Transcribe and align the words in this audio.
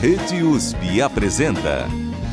Rede 0.00 0.44
USP 0.44 1.02
apresenta 1.02 1.88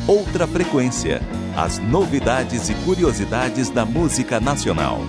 Outra 0.06 0.46
Frequência 0.46 1.20
as 1.56 1.80
novidades 1.80 2.68
e 2.68 2.74
curiosidades 2.84 3.70
da 3.70 3.84
música 3.84 4.38
nacional. 4.38 5.00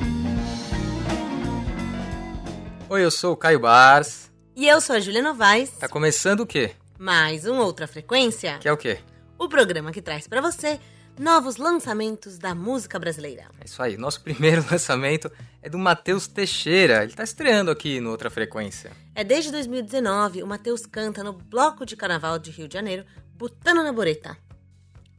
Oi, 2.90 3.06
eu 3.06 3.12
sou 3.12 3.34
o 3.34 3.38
Caio 3.38 3.60
Bars. 3.60 4.32
E 4.56 4.68
eu 4.68 4.82
sou 4.82 4.96
a 4.96 5.00
Júlia 5.00 5.22
Novaes. 5.22 5.70
Tá 5.70 5.88
começando 5.88 6.40
o 6.40 6.48
quê? 6.48 6.72
Mais 6.98 7.46
um 7.46 7.58
Outra 7.60 7.86
Frequência. 7.86 8.58
Que 8.58 8.68
é 8.68 8.74
o 8.74 8.78
quê? 8.78 8.98
O 9.38 9.48
programa 9.48 9.92
que 9.92 10.02
traz 10.02 10.28
para 10.28 10.42
você 10.42 10.80
novos 11.18 11.58
lançamentos 11.58 12.38
da 12.38 12.54
música 12.54 13.00
brasileira. 13.00 13.46
É 13.60 13.66
isso 13.66 13.82
aí. 13.82 13.98
Nosso 13.98 14.22
primeiro 14.24 14.64
lançamento 14.70 15.32
é 15.62 15.70
do 15.70 15.78
Matheus 15.78 16.28
Teixeira. 16.28 17.04
Ele 17.04 17.14
tá 17.14 17.24
estreando 17.24 17.72
aqui 17.72 18.00
no 18.00 18.12
Outra 18.12 18.30
Frequência. 18.30 18.92
É 19.16 19.24
desde 19.24 19.52
2019, 19.52 20.44
o 20.44 20.48
Matheus 20.48 20.86
canta 20.86 21.24
no 21.24 21.34
Bloco 21.34 21.86
de 21.86 21.96
Carnaval 21.96 22.38
de 22.40 22.52
Rio 22.52 22.68
de 22.68 22.74
Janeiro, 22.74 23.06
Butano 23.34 23.84
na 23.84 23.92
Bureta. 23.92 24.38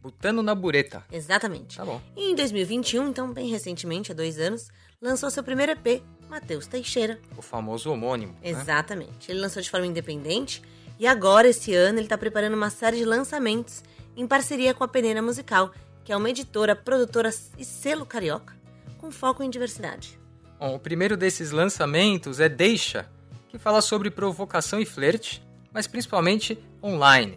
Butano 0.00 0.42
na 0.42 0.54
Bureta. 0.54 1.04
Exatamente. 1.12 1.76
Tá 1.76 1.84
bom. 1.84 2.00
E 2.16 2.30
em 2.30 2.34
2021, 2.34 3.08
então 3.08 3.32
bem 3.32 3.48
recentemente, 3.48 4.12
há 4.12 4.14
dois 4.14 4.38
anos, 4.38 4.68
lançou 5.02 5.30
seu 5.30 5.42
primeiro 5.42 5.72
EP, 5.72 6.02
Matheus 6.30 6.66
Teixeira. 6.66 7.18
O 7.36 7.42
famoso 7.42 7.90
homônimo. 7.90 8.32
né? 8.34 8.38
Exatamente. 8.50 9.30
Ele 9.30 9.40
lançou 9.40 9.60
de 9.60 9.68
forma 9.68 9.86
independente 9.86 10.62
e 10.98 11.06
agora, 11.06 11.46
esse 11.48 11.72
ano, 11.74 11.98
ele 11.98 12.06
está 12.06 12.18
preparando 12.18 12.54
uma 12.54 12.70
série 12.70 12.96
de 12.96 13.04
lançamentos 13.04 13.84
em 14.16 14.26
parceria 14.26 14.74
com 14.74 14.82
a 14.82 14.88
Peneira 14.88 15.22
Musical, 15.22 15.70
que 16.08 16.12
é 16.12 16.16
uma 16.16 16.30
editora, 16.30 16.74
produtora 16.74 17.28
e 17.58 17.66
selo 17.66 18.06
carioca, 18.06 18.54
com 18.96 19.10
foco 19.10 19.42
em 19.42 19.50
diversidade. 19.50 20.18
Bom, 20.58 20.74
o 20.74 20.78
primeiro 20.78 21.18
desses 21.18 21.50
lançamentos 21.50 22.40
é 22.40 22.48
Deixa, 22.48 23.06
que 23.50 23.58
fala 23.58 23.82
sobre 23.82 24.10
provocação 24.10 24.80
e 24.80 24.86
flerte, 24.86 25.46
mas 25.70 25.86
principalmente 25.86 26.58
online. 26.82 27.36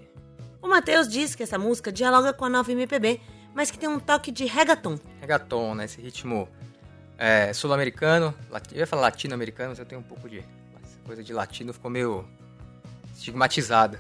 O 0.62 0.70
Matheus 0.70 1.10
diz 1.10 1.36
que 1.36 1.44
essa 1.44 1.60
música 1.60 1.92
dialoga 1.92 2.32
com 2.32 2.46
a 2.46 2.50
nova 2.50 2.72
MPB, 2.72 3.20
mas 3.54 3.70
que 3.70 3.78
tem 3.78 3.90
um 3.90 4.00
toque 4.00 4.32
de 4.32 4.46
reggaeton. 4.46 4.98
Reggaeton, 5.20 5.76
né? 5.76 5.84
Esse 5.84 6.00
ritmo 6.00 6.48
é, 7.18 7.52
sul-americano. 7.52 8.34
Eu 8.72 8.78
ia 8.78 8.88
falar 8.88 9.02
latino-americano, 9.02 9.72
mas 9.72 9.80
eu 9.80 9.86
tenho 9.86 10.00
um 10.00 10.06
pouco 10.06 10.30
de. 10.30 10.38
Essa 10.82 10.98
coisa 11.06 11.22
de 11.22 11.34
latino 11.34 11.74
ficou 11.74 11.92
meio 11.92 12.26
estigmatizada. 13.18 14.00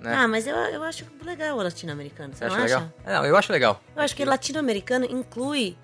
Né? 0.00 0.14
Ah, 0.14 0.26
mas 0.26 0.46
eu, 0.46 0.56
eu 0.56 0.82
acho 0.82 1.04
legal 1.24 1.58
o 1.58 1.62
latino-americano, 1.62 2.32
você, 2.32 2.38
Você 2.38 2.44
acha 2.44 2.54
acha? 2.56 2.62
legal? 2.64 2.92
É, 3.04 3.12
Não, 3.14 3.26
eu 3.26 3.36
acho 3.36 3.52
legal. 3.52 3.80
Eu 3.94 4.02
acho 4.02 4.16
que 4.16 4.24
latino-americano 4.24 5.04
inclui 5.04 5.76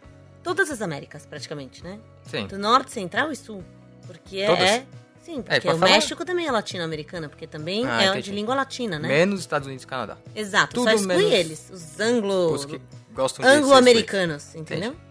todas 0.42 0.70
as 0.70 0.80
Américas, 0.80 1.26
praticamente, 1.26 1.84
né? 1.84 1.98
Sim. 2.22 2.46
Do 2.46 2.58
norte, 2.58 2.90
central 2.92 3.30
e 3.30 3.36
sul. 3.36 3.62
Porque 4.06 4.38
é- 4.38 4.52
é. 4.52 4.86
Sim, 5.22 5.42
porque 5.42 5.60
pode 5.60 5.76
o 5.76 5.78
falar. 5.80 5.92
México 5.92 6.24
também 6.24 6.46
é 6.46 6.52
latino-americano, 6.52 7.28
porque 7.28 7.46
também 7.48 7.84
Ah, 7.86 8.04
é 8.04 8.06
entendi. 8.06 8.30
de 8.30 8.32
língua 8.36 8.54
latina, 8.54 8.96
né? 8.98 9.08
Menos 9.08 9.40
Estados 9.40 9.66
Unidos 9.66 9.82
e 9.82 9.86
Canadá. 9.86 10.16
Exato, 10.34 10.74
tudo 10.76 10.84
só 10.84 10.92
exclui 10.94 11.16
menos 11.16 11.32
eles, 11.32 11.70
os 11.72 12.00
anglo... 12.00 12.52
Os 12.52 12.64
que 12.64 12.80
gostam 13.12 13.44
anglo-americanos, 13.44 14.54
entendeu? 14.54 14.92
excluídos. 14.92 15.06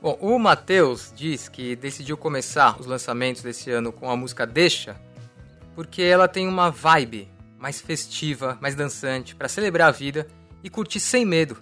Bom, 0.00 0.16
o 0.20 0.38
Matheus 0.38 1.12
diz 1.14 1.48
que 1.48 1.74
decidiu 1.76 2.16
começar 2.16 2.80
os 2.80 2.86
lançamentos 2.86 3.42
desse 3.42 3.70
ano 3.70 3.92
com 3.92 4.08
a 4.10 4.16
música 4.16 4.46
Deixa, 4.46 4.96
porque 5.74 6.00
ela 6.00 6.26
tem 6.28 6.46
uma 6.48 6.70
vibe 6.70 7.28
mais 7.60 7.78
festiva, 7.80 8.56
mais 8.60 8.74
dançante, 8.74 9.36
para 9.36 9.46
celebrar 9.46 9.88
a 9.88 9.92
vida 9.92 10.26
e 10.64 10.70
curtir 10.70 10.98
sem 10.98 11.26
medo. 11.26 11.58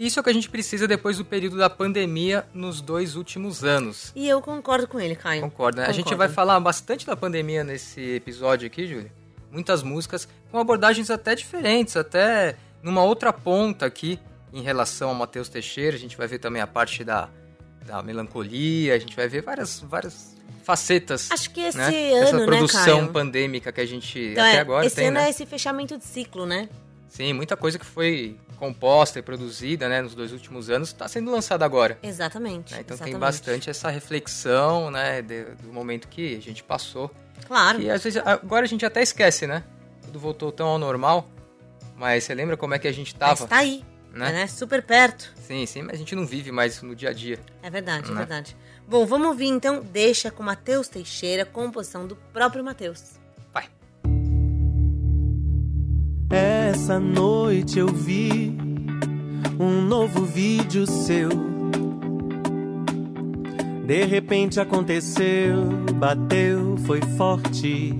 Isso 0.00 0.18
é 0.18 0.20
o 0.20 0.24
que 0.24 0.30
a 0.30 0.32
gente 0.32 0.48
precisa 0.48 0.88
depois 0.88 1.18
do 1.18 1.24
período 1.24 1.56
da 1.58 1.70
pandemia 1.70 2.46
nos 2.52 2.80
dois 2.80 3.16
últimos 3.16 3.62
anos. 3.62 4.12
E 4.14 4.28
eu 4.28 4.40
concordo 4.40 4.88
com 4.88 4.98
ele, 4.98 5.14
Caio. 5.14 5.42
Concordo, 5.42 5.80
né? 5.80 5.86
A 5.86 5.92
gente 5.92 6.04
Concordo. 6.04 6.18
vai 6.18 6.28
falar 6.28 6.58
bastante 6.60 7.06
da 7.06 7.16
pandemia 7.16 7.62
nesse 7.62 8.00
episódio 8.16 8.66
aqui, 8.66 8.86
Júlia. 8.86 9.12
Muitas 9.50 9.82
músicas 9.82 10.28
com 10.50 10.58
abordagens 10.58 11.10
até 11.10 11.34
diferentes, 11.34 11.96
até 11.96 12.56
numa 12.82 13.02
outra 13.02 13.32
ponta 13.32 13.86
aqui 13.86 14.18
em 14.52 14.62
relação 14.62 15.10
ao 15.10 15.14
Matheus 15.14 15.48
Teixeira. 15.48 15.96
A 15.96 16.00
gente 16.00 16.16
vai 16.16 16.26
ver 16.26 16.38
também 16.38 16.60
a 16.60 16.66
parte 16.66 17.02
da, 17.02 17.30
da 17.86 18.02
melancolia, 18.02 18.94
a 18.94 18.98
gente 18.98 19.14
vai 19.16 19.28
ver 19.28 19.42
várias, 19.42 19.80
várias 19.80 20.34
facetas. 20.62 21.30
Acho 21.30 21.50
que 21.50 21.60
esse 21.60 21.78
né? 21.78 22.12
ano, 22.12 22.22
Essa 22.24 22.38
né, 22.38 22.44
produção 22.46 22.98
Caio? 23.00 23.12
pandêmica 23.12 23.70
que 23.72 23.80
a 23.80 23.86
gente 23.86 24.18
Então, 24.18 24.44
até 24.44 24.56
é, 24.56 24.60
agora 24.60 24.86
esse 24.86 24.96
tem, 24.96 25.06
ano 25.08 25.18
né? 25.18 25.26
é 25.26 25.30
esse 25.30 25.46
fechamento 25.46 25.96
de 25.96 26.04
ciclo, 26.04 26.44
né? 26.44 26.68
Sim, 27.08 27.32
muita 27.32 27.56
coisa 27.56 27.78
que 27.78 27.86
foi 27.86 28.36
composta 28.58 29.18
e 29.18 29.22
produzida 29.22 29.88
né, 29.88 30.02
nos 30.02 30.14
dois 30.14 30.32
últimos 30.32 30.68
anos 30.70 30.88
está 30.88 31.06
sendo 31.06 31.30
lançada 31.30 31.64
agora. 31.64 31.98
Exatamente. 32.02 32.72
né? 32.74 32.80
Então 32.80 32.94
exatamente. 32.94 33.12
tem 33.12 33.20
bastante 33.20 33.70
essa 33.70 33.88
reflexão 33.90 34.90
né, 34.90 35.22
de- 35.22 35.44
do 35.62 35.72
momento 35.72 36.08
que 36.08 36.36
a 36.36 36.40
gente 36.40 36.62
passou. 36.64 37.10
Claro. 37.46 37.80
E 37.80 37.88
às 37.90 38.02
vezes, 38.02 38.20
agora 38.24 38.64
a 38.64 38.68
gente 38.68 38.84
até 38.84 39.02
esquece, 39.02 39.46
né? 39.46 39.62
Tudo 40.02 40.18
voltou 40.18 40.50
tão 40.50 40.66
ao 40.66 40.78
normal. 40.78 41.28
Mas 41.96 42.24
você 42.24 42.34
lembra 42.34 42.56
como 42.56 42.74
é 42.74 42.78
que 42.78 42.88
a 42.88 42.92
gente 42.92 43.14
Mas 43.18 43.38
tava? 43.38 43.48
tá 43.48 43.56
aí, 43.58 43.84
né? 44.16 44.32
né? 44.32 44.46
Super 44.46 44.82
perto. 44.82 45.32
Sim, 45.46 45.64
sim, 45.66 45.82
mas 45.82 45.94
a 45.94 45.98
gente 45.98 46.14
não 46.14 46.26
vive 46.26 46.50
mais 46.50 46.80
no 46.82 46.94
dia 46.94 47.10
a 47.10 47.12
dia. 47.12 47.38
É 47.62 47.70
verdade, 47.70 48.06
é 48.08 48.10
Né? 48.12 48.18
verdade. 48.18 48.56
Bom, 48.88 49.04
vamos 49.04 49.28
ouvir 49.28 49.46
então 49.48 49.80
Deixa 49.82 50.30
com 50.30 50.42
Matheus 50.42 50.88
Teixeira, 50.88 51.44
composição 51.44 52.06
do 52.06 52.16
próprio 52.32 52.62
Matheus. 52.64 53.02
Vai. 53.52 53.64
Essa 56.30 56.98
noite 57.00 57.78
eu 57.78 57.88
vi 57.88 58.56
um 59.58 59.80
novo 59.82 60.24
vídeo 60.24 60.86
seu. 60.86 61.28
De 63.86 64.04
repente 64.04 64.58
aconteceu, 64.58 65.64
bateu, 65.94 66.76
foi 66.86 67.00
forte. 67.16 67.94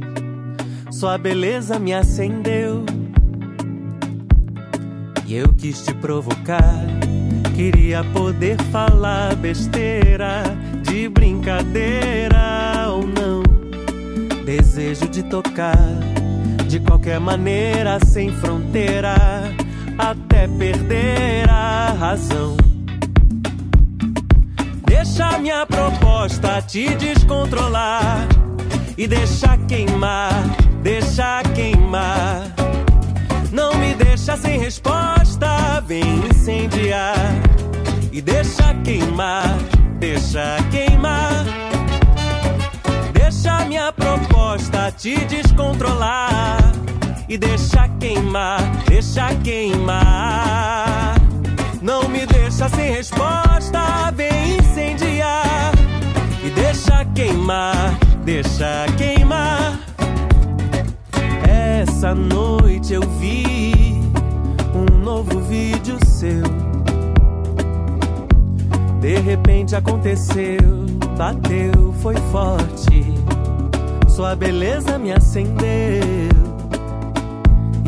Sua 0.91 1.17
beleza 1.17 1.79
me 1.79 1.95
acendeu. 1.95 2.76
E 5.27 5.35
eu 5.35 5.53
quis 5.55 5.83
te 5.83 5.93
provocar. 5.95 6.87
Queria 7.55 8.05
poder 8.13 8.57
falar 8.71 9.35
besteira, 9.37 10.45
de 10.83 11.09
brincadeira 11.09 12.87
ou 12.91 13.07
não. 13.07 13.43
Desejo 14.45 15.09
de 15.09 15.23
tocar 15.25 15.77
de 16.69 16.81
qualquer 16.81 17.19
maneira, 17.19 17.99
sem 18.05 18.31
fronteira, 18.31 19.15
até 19.99 20.47
perder 20.47 21.49
a 21.49 21.95
razão. 21.99 22.57
Deixa 24.85 25.39
minha 25.39 25.65
proposta 25.65 26.61
te 26.63 26.95
descontrolar 26.97 28.29
e 28.99 29.07
deixa 29.07 29.57
queimar, 29.69 30.33
deixa 30.83 31.43
queimar. 31.55 32.55
Não 33.53 33.75
me 33.77 33.95
deixa 33.95 34.37
sem 34.37 34.59
resposta, 34.59 35.16
vem 35.87 36.27
incendiar 36.31 37.15
e 38.13 38.21
deixa 38.21 38.75
queimar, 38.85 39.57
deixa 39.99 40.57
queimar. 40.71 41.45
Deixa 43.13 43.65
minha 43.67 43.93
proposta 43.93 44.91
te 44.91 45.17
descontrolar 45.27 46.73
e 47.29 47.39
deixa 47.39 47.89
queimar, 48.01 48.61
deixa 48.89 49.35
queimar. 49.37 51.15
Não 51.83 52.09
me 52.09 52.27
deixa 52.27 52.69
sem 52.69 52.91
resposta, 52.91 54.11
vem 54.15 54.59
incendiar 54.59 55.73
e 56.45 56.51
deixa 56.51 57.05
queimar, 57.15 57.99
deixa 58.25 58.87
queimar. 58.97 59.79
Essa 61.49 62.15
noite 62.15 62.95
eu 62.95 63.03
vi 63.21 63.77
novo 65.07 65.39
vídeo 65.39 65.97
seu. 66.05 66.43
De 69.01 69.21
repente 69.21 69.77
aconteceu, 69.77 70.59
bateu, 71.17 71.95
foi 72.03 72.17
forte. 72.33 73.05
Sua 74.09 74.35
beleza 74.35 74.99
me 74.99 75.13
acendeu. 75.13 75.63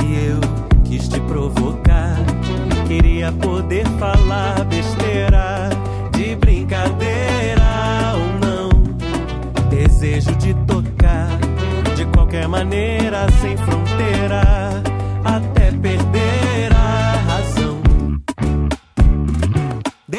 E 0.00 0.26
eu 0.28 0.38
quis 0.84 1.08
te 1.08 1.18
provocar. 1.22 2.14
Queria 2.86 3.32
poder 3.32 3.84
falar 3.98 4.64
besteira, 4.66 5.70
de 6.12 6.36
brincadeira 6.36 8.14
ou 8.14 8.46
não. 8.46 8.68
Desejo 9.68 10.36
de 10.36 10.54
tocar 10.68 11.36
de 11.96 12.04
qualquer 12.14 12.46
maneira, 12.46 13.26
sem 13.40 13.56
fronteira, 13.56 14.80
até 15.24 15.57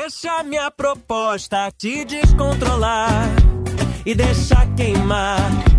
Deixa 0.10 0.42
minha 0.42 0.72
proposta 0.72 1.72
te 1.78 2.04
descontrolar 2.04 3.30
e 4.04 4.16
deixa 4.16 4.66
queimar, 4.76 5.38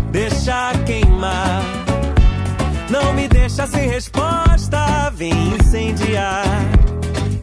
deixa 0.09 0.71
queimar. 0.85 1.61
Não 2.89 3.11
me 3.11 3.27
deixa 3.27 3.67
sem 3.67 3.89
resposta, 3.89 5.09
vem 5.13 5.33
incendiar 5.55 6.45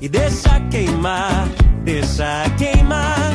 e 0.00 0.08
deixa 0.08 0.58
queimar, 0.70 1.46
deixa 1.85 2.44
queimar. 2.56 3.32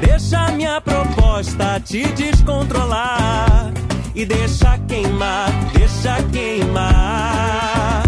Deixa 0.00 0.52
minha 0.52 0.80
proposta 0.80 1.80
te 1.80 2.04
descontrolar 2.12 3.72
e 4.14 4.24
deixa 4.24 4.78
queimar, 4.86 5.50
deixa 5.74 6.22
queimar. 6.30 7.99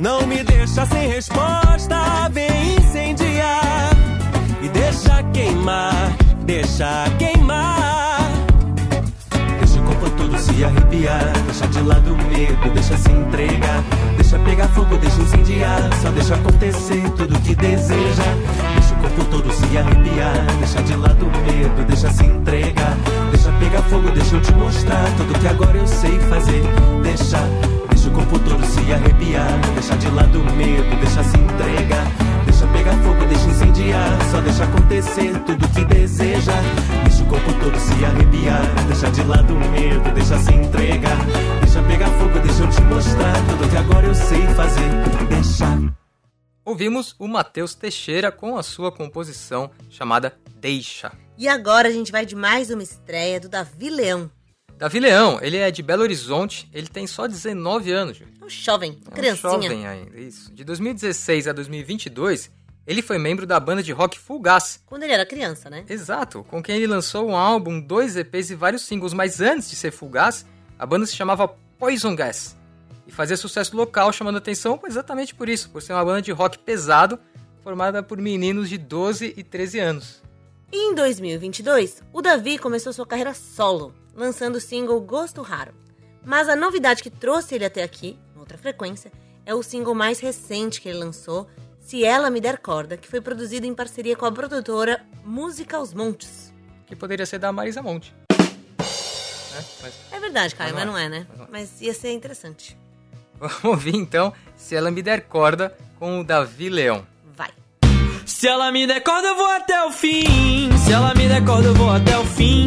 Não 0.00 0.26
me 0.26 0.42
deixa 0.42 0.86
sem 0.86 1.08
resposta, 1.08 2.30
vem 2.32 2.76
incendiar 2.76 3.90
e 4.62 4.68
deixa 4.70 5.22
queimar, 5.24 6.16
deixa 6.46 7.04
queimar. 7.18 8.32
Deixa 9.58 9.78
o 9.78 9.84
corpo 9.84 10.08
todo 10.16 10.38
se 10.38 10.64
arrepiar, 10.64 11.30
deixa 11.44 11.66
de 11.66 11.82
lado 11.82 12.14
o 12.14 12.16
medo, 12.16 12.72
deixa 12.72 12.96
se 12.96 13.10
entregar, 13.10 13.84
deixa 14.16 14.38
pegar 14.38 14.68
fogo, 14.68 14.96
deixa 14.96 15.20
incendiar, 15.20 15.90
só 16.00 16.08
deixa 16.12 16.34
acontecer 16.34 17.02
tudo 17.10 17.38
que 17.40 17.54
deseja. 17.54 18.24
Deixa 18.72 18.94
o 18.94 18.98
corpo 19.02 19.24
todo 19.26 19.52
se 19.52 19.76
arrepiar, 19.76 20.46
deixa 20.60 20.82
de 20.82 20.96
lado 20.96 21.26
o 21.26 21.30
medo, 21.30 21.86
deixa 21.86 22.10
se 22.10 22.24
entregar, 22.24 22.96
deixa 23.32 23.52
pegar 23.52 23.82
fogo, 23.82 24.10
deixa 24.12 24.34
eu 24.34 24.40
te 24.40 24.52
mostrar 24.54 25.04
tudo 25.18 25.38
que 25.38 25.46
agora 25.46 25.76
eu 25.76 25.86
sei 25.86 26.18
fazer. 26.20 26.62
Deixa, 27.02 27.39
Ouvimos 47.00 47.14
o 47.18 47.26
Matheus 47.26 47.74
Teixeira 47.74 48.30
com 48.30 48.58
a 48.58 48.62
sua 48.62 48.92
composição 48.92 49.70
chamada 49.88 50.36
Deixa. 50.60 51.10
E 51.38 51.48
agora 51.48 51.88
a 51.88 51.90
gente 51.90 52.12
vai 52.12 52.26
de 52.26 52.36
mais 52.36 52.68
uma 52.68 52.82
estreia 52.82 53.40
do 53.40 53.48
Davi 53.48 53.88
Leão. 53.88 54.30
Davi 54.76 55.00
Leão, 55.00 55.38
ele 55.40 55.56
é 55.56 55.70
de 55.70 55.82
Belo 55.82 56.02
Horizonte, 56.02 56.68
ele 56.74 56.88
tem 56.88 57.06
só 57.06 57.26
19 57.26 57.90
anos, 57.90 58.18
Júlio. 58.18 58.34
É 58.38 58.44
um 58.44 58.50
jovem, 58.50 58.98
É 59.06 59.08
um 59.08 59.12
criancinha. 59.14 59.50
jovem 59.52 59.86
ainda, 59.86 60.20
isso. 60.20 60.52
De 60.52 60.62
2016 60.62 61.48
a 61.48 61.52
2022, 61.54 62.50
ele 62.86 63.00
foi 63.00 63.16
membro 63.16 63.46
da 63.46 63.58
banda 63.58 63.82
de 63.82 63.92
rock 63.92 64.18
Fulgaz. 64.18 64.82
Quando 64.84 65.04
ele 65.04 65.14
era 65.14 65.24
criança, 65.24 65.70
né? 65.70 65.86
Exato, 65.88 66.44
com 66.44 66.62
quem 66.62 66.76
ele 66.76 66.86
lançou 66.86 67.26
um 67.30 67.34
álbum, 67.34 67.80
dois 67.80 68.14
EPs 68.14 68.50
e 68.50 68.54
vários 68.54 68.82
singles, 68.82 69.14
mas 69.14 69.40
antes 69.40 69.70
de 69.70 69.76
ser 69.76 69.90
Fulgaz, 69.90 70.44
a 70.78 70.84
banda 70.84 71.06
se 71.06 71.16
chamava 71.16 71.48
Poison 71.78 72.14
Gas. 72.14 72.58
E 73.10 73.12
fazia 73.12 73.36
sucesso 73.36 73.76
local, 73.76 74.12
chamando 74.12 74.38
atenção 74.38 74.78
exatamente 74.86 75.34
por 75.34 75.48
isso, 75.48 75.68
por 75.70 75.82
ser 75.82 75.94
uma 75.94 76.04
banda 76.04 76.22
de 76.22 76.30
rock 76.30 76.56
pesado, 76.60 77.18
formada 77.60 78.04
por 78.04 78.18
meninos 78.18 78.68
de 78.68 78.78
12 78.78 79.34
e 79.36 79.42
13 79.42 79.80
anos. 79.80 80.22
Em 80.72 80.94
2022, 80.94 82.04
o 82.12 82.22
Davi 82.22 82.56
começou 82.56 82.92
sua 82.92 83.04
carreira 83.04 83.34
solo, 83.34 83.92
lançando 84.14 84.54
o 84.54 84.60
single 84.60 85.00
Gosto 85.00 85.42
Raro. 85.42 85.74
Mas 86.24 86.48
a 86.48 86.54
novidade 86.54 87.02
que 87.02 87.10
trouxe 87.10 87.56
ele 87.56 87.64
até 87.64 87.82
aqui, 87.82 88.16
noutra 88.36 88.56
frequência, 88.56 89.10
é 89.44 89.52
o 89.56 89.60
single 89.60 89.92
mais 89.92 90.20
recente 90.20 90.80
que 90.80 90.88
ele 90.88 90.98
lançou, 90.98 91.48
Se 91.80 92.04
Ela 92.04 92.30
Me 92.30 92.40
Der 92.40 92.60
Corda, 92.60 92.96
que 92.96 93.08
foi 93.08 93.20
produzido 93.20 93.66
em 93.66 93.74
parceria 93.74 94.14
com 94.14 94.24
a 94.24 94.30
produtora 94.30 95.04
Música 95.24 95.78
aos 95.78 95.92
Montes. 95.92 96.54
Que 96.86 96.94
poderia 96.94 97.26
ser 97.26 97.40
da 97.40 97.50
Marisa 97.50 97.82
Monte. 97.82 98.14
Né? 98.30 99.64
Mas 99.82 99.94
É 100.12 100.20
verdade, 100.20 100.54
Caio, 100.54 100.74
Mas 100.74 100.84
mas 100.84 100.86
não 100.86 100.92
não 100.92 100.98
é. 101.00 101.06
é, 101.06 101.08
né? 101.08 101.26
Mas 101.28 101.38
não 101.38 101.44
é. 101.46 101.48
Mas 101.50 101.80
ia 101.80 101.92
ser 101.92 102.12
interessante. 102.12 102.78
Vamos 103.40 103.64
ouvir 103.64 103.96
então 103.96 104.32
Se 104.56 104.76
Ela 104.76 104.90
Me 104.90 105.02
Der 105.02 105.22
Corda 105.22 105.74
com 105.98 106.20
o 106.20 106.24
Davi 106.24 106.68
Leão. 106.68 107.02
Vai. 107.36 107.50
Se 108.24 108.48
ela 108.48 108.72
me 108.72 108.86
der 108.86 109.02
corda, 109.02 109.28
eu 109.28 109.36
vou 109.36 109.50
até 109.50 109.84
o 109.84 109.90
fim. 109.90 110.70
Se 110.78 110.92
ela 110.92 111.14
me 111.14 111.28
der 111.28 111.44
corda, 111.44 111.68
eu 111.68 111.74
vou 111.74 111.90
até 111.90 112.16
o 112.16 112.24
fim. 112.24 112.64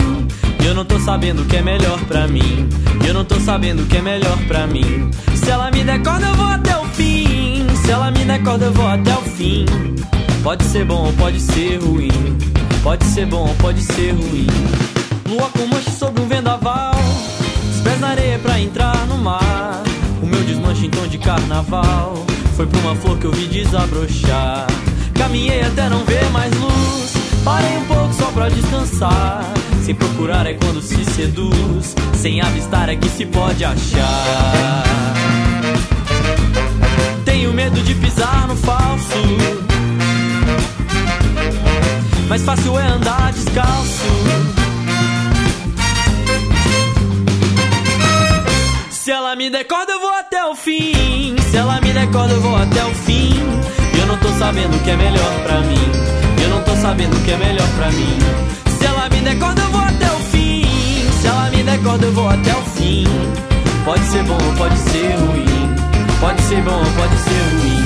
E 0.62 0.66
eu 0.68 0.76
não 0.76 0.86
tô 0.86 1.00
sabendo 1.00 1.42
o 1.42 1.46
que 1.46 1.58
é 1.58 1.62
melhor 1.62 2.00
pra 2.06 2.28
mim. 2.28 2.70
E 3.04 3.08
eu 3.08 3.14
não 3.14 3.26
tô 3.26 3.40
sabendo 3.40 3.82
o 3.82 3.88
que 3.88 3.98
é 3.98 4.02
melhor 4.02 4.38
pra 4.48 4.68
mim. 4.68 5.10
Se 5.36 5.50
ela 5.50 5.72
me 5.72 5.84
der 5.84 6.04
corda, 6.04 6.28
eu 6.28 6.36
vou 6.36 6.46
até 6.46 6.78
o 6.78 6.86
fim. 6.90 7.66
Se 7.84 7.92
ela 7.92 8.12
me 8.12 8.24
der 8.24 8.44
corda, 8.44 8.66
eu 8.66 8.74
vou 8.74 8.88
até 8.88 9.16
o 9.16 9.22
fim. 9.22 9.66
Pode 10.44 10.64
ser 10.66 10.86
bom 10.86 11.08
ou 11.08 11.14
pode 11.14 11.40
ser 11.40 11.78
ruim. 11.82 12.12
Pode 12.84 13.06
ser 13.06 13.26
bom 13.26 13.48
ou 13.48 13.56
pode 13.56 13.82
ser 13.82 14.12
ruim. 14.12 14.48
Lua 15.28 15.50
com 15.50 15.66
mancha 15.66 15.90
sobre 15.90 16.22
um 16.22 16.28
vendaval. 16.28 16.94
Os 17.72 17.82
pés 17.82 18.00
na 18.00 18.10
areia 18.10 18.38
pra 18.40 18.60
entrar 18.60 18.93
carnaval. 21.34 22.26
Foi 22.56 22.68
pra 22.68 22.80
uma 22.82 22.96
flor 22.96 23.18
que 23.18 23.26
eu 23.26 23.32
vi 23.32 23.48
desabrochar. 23.48 24.68
Caminhei 25.16 25.62
até 25.62 25.90
não 25.90 26.06
ver 26.06 26.30
mais 26.32 26.54
luz. 26.60 27.14
Parei 27.44 27.78
um 27.78 27.86
pouco 27.86 28.14
só 28.14 28.26
pra 28.32 28.50
descansar. 28.50 29.44
Sem 29.84 29.96
procurar 29.96 30.46
é 30.46 30.54
quando 30.54 30.82
se 30.82 31.04
seduz. 31.06 31.96
Sem 32.16 32.40
avistar 32.42 32.88
é 32.90 32.96
que 32.96 33.10
se 33.10 33.26
pode 33.26 33.66
achar. 33.66 34.84
Tenho 37.26 37.52
medo 37.52 37.82
de 37.82 37.96
pisar 37.96 38.48
no 38.48 38.56
falso. 38.56 39.18
Mais 42.30 42.44
fácil 42.44 42.78
é 42.80 42.88
andar 42.88 43.34
descalço. 43.34 44.33
Ela 49.34 49.36
me 49.36 49.50
der 49.50 49.64
corda, 49.64 49.92
eu 49.92 50.00
vou 50.00 50.14
até 50.14 50.46
o 50.46 50.56
fim. 50.56 51.36
Se 51.50 51.58
ela 51.58 51.82
me 51.82 51.92
der 51.92 52.06
corda, 52.12 52.34
eu 52.36 52.42
vou 52.42 52.56
até 52.56 52.86
o 52.86 52.94
fim. 52.94 53.34
Eu 54.00 54.06
não 54.06 54.16
tô 54.18 54.28
sabendo 54.38 54.76
o 54.76 54.80
que 54.82 54.92
é 54.92 54.96
melhor 54.96 55.34
pra 55.44 55.60
mim. 55.62 55.92
Eu 56.44 56.50
não 56.50 56.62
tô 56.62 56.76
sabendo 56.76 57.18
o 57.18 57.20
que 57.22 57.32
é 57.32 57.38
melhor 57.38 57.68
pra 57.76 57.90
mim. 57.90 58.20
Se 58.78 58.86
ela 58.86 59.10
me 59.10 59.22
der 59.22 59.40
corda, 59.40 59.60
eu 59.60 59.72
vou 59.72 59.82
até 59.82 60.06
o 60.12 60.20
fim. 60.30 60.64
Se 61.20 61.28
ela 61.28 61.50
me 61.50 61.64
der 61.64 61.82
corda, 61.82 62.06
eu 62.06 62.12
vou 62.12 62.30
até 62.30 62.52
o 62.52 62.62
fim. 62.62 63.06
Pode 63.84 64.06
ser 64.06 64.24
bom 64.24 64.38
pode 64.56 64.78
ser 64.78 65.16
ruim. 65.16 65.76
Pode 66.20 66.42
ser 66.44 66.62
bom 66.62 66.84
pode 66.96 67.18
ser 67.18 67.56
ruim. 67.56 67.84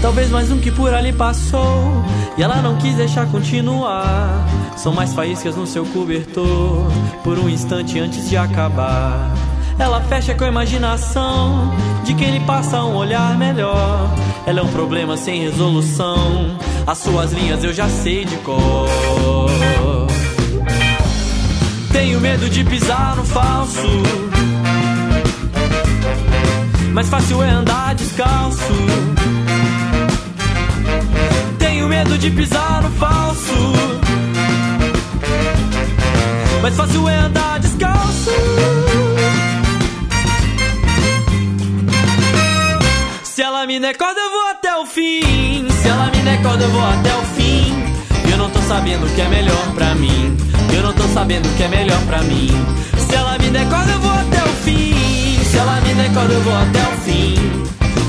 Talvez 0.00 0.30
mais 0.30 0.52
um 0.52 0.58
que 0.58 0.70
por 0.70 0.94
ali 0.94 1.12
passou 1.12 2.04
e 2.38 2.42
ela 2.42 2.62
não 2.62 2.76
quis 2.76 2.94
deixar 2.94 3.26
continuar. 3.26 4.46
São 4.76 4.92
mais 4.92 5.12
faíscas 5.12 5.56
no 5.56 5.66
seu 5.66 5.84
cobertor 5.86 6.86
por 7.24 7.36
um 7.36 7.48
instante 7.48 7.98
antes 7.98 8.28
de 8.28 8.36
acabar. 8.36 9.51
Ela 9.82 10.00
fecha 10.02 10.32
com 10.32 10.44
a 10.44 10.46
imaginação 10.46 11.74
de 12.04 12.14
quem 12.14 12.38
lhe 12.38 12.46
passa 12.46 12.84
um 12.84 12.94
olhar 12.94 13.36
melhor. 13.36 14.08
Ela 14.46 14.60
é 14.60 14.62
um 14.62 14.68
problema 14.68 15.16
sem 15.16 15.42
resolução. 15.42 16.56
As 16.86 16.98
suas 16.98 17.32
linhas 17.32 17.64
eu 17.64 17.72
já 17.72 17.88
sei 17.88 18.24
de 18.24 18.36
cor. 18.38 18.88
Tenho 21.90 22.20
medo 22.20 22.48
de 22.48 22.62
pisar 22.62 23.16
no 23.16 23.24
falso. 23.24 23.88
Mais 26.92 27.08
fácil 27.08 27.42
é 27.42 27.50
andar 27.50 27.96
descalço. 27.96 28.74
Tenho 31.58 31.88
medo 31.88 32.16
de 32.16 32.30
pisar 32.30 32.82
no 32.84 32.90
falso. 32.90 33.72
Mais 36.62 36.76
fácil 36.76 37.08
é 37.08 37.16
andar 37.16 37.58
descalço. 37.58 38.71
Me 43.72 43.80
der 43.80 43.96
corda, 43.96 44.20
eu 44.20 44.30
vou 44.30 44.50
até 44.50 44.76
o 44.76 44.84
fim. 44.84 45.66
Se 45.80 45.88
ela 45.88 46.10
me 46.14 46.18
der 46.22 46.42
corda, 46.42 46.62
eu 46.62 46.68
vou 46.68 46.84
até 46.84 47.08
o 47.14 47.22
fim. 47.34 47.72
Eu 48.30 48.36
não 48.36 48.50
tô 48.50 48.60
sabendo 48.68 49.06
o 49.06 49.08
que 49.14 49.20
é 49.22 49.28
melhor 49.28 49.66
pra 49.74 49.94
mim. 49.94 50.36
Eu 50.76 50.82
não 50.82 50.92
tô 50.92 51.04
sabendo 51.14 51.48
o 51.48 51.52
que 51.56 51.62
é 51.62 51.68
melhor 51.68 51.98
pra 52.02 52.22
mim. 52.22 52.50
Se 52.98 53.14
ela 53.14 53.38
me 53.38 53.48
der 53.48 53.66
corda, 53.70 53.92
eu 53.92 54.00
vou 54.00 54.12
até 54.12 54.42
o 54.44 54.52
fim. 54.62 54.92
Se 55.50 55.56
ela 55.56 55.80
me 55.80 55.94
der 55.94 56.12
corda, 56.12 56.34
eu 56.34 56.42
vou 56.42 56.54
até 56.54 56.80
o 56.80 56.96
fim. 57.00 57.34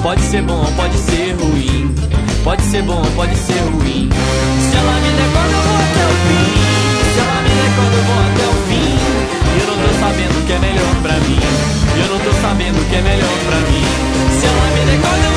Pode 0.01 0.21
ser 0.23 0.41
bom 0.41 0.65
pode 0.75 0.97
ser 0.97 1.31
ruim. 1.39 1.95
Pode 2.43 2.61
ser 2.63 2.81
bom 2.81 3.01
pode 3.15 3.35
ser 3.37 3.59
ruim. 3.71 4.09
Se 4.11 4.75
ela 4.75 4.95
me 4.99 5.11
der 5.15 5.29
corda, 5.31 5.55
eu 5.55 5.63
vou 5.63 5.77
até 5.79 6.03
o 6.03 6.15
fim. 6.27 6.51
Se 7.13 7.19
ela 7.23 7.39
me 7.39 7.53
der 7.55 7.71
corda, 7.77 7.95
eu 7.95 8.03
vou 8.03 8.19
até 8.19 8.45
o 8.51 8.55
fim. 8.67 8.91
Eu 9.61 9.67
não 9.71 9.77
tô 9.79 9.93
sabendo 10.03 10.39
o 10.39 10.45
que 10.45 10.51
é 10.51 10.59
melhor 10.59 10.95
pra 11.01 11.13
mim. 11.23 11.39
Eu 11.95 12.07
não 12.11 12.19
tô 12.19 12.33
sabendo 12.41 12.81
o 12.81 12.85
que 12.89 12.95
é 12.97 13.01
melhor 13.01 13.37
pra 13.47 13.57
mim. 13.71 14.13
Se 14.39 14.45
ela 14.45 14.67
me 14.75 14.85
der 14.91 14.99
corda, 14.99 15.25
eu 15.25 15.32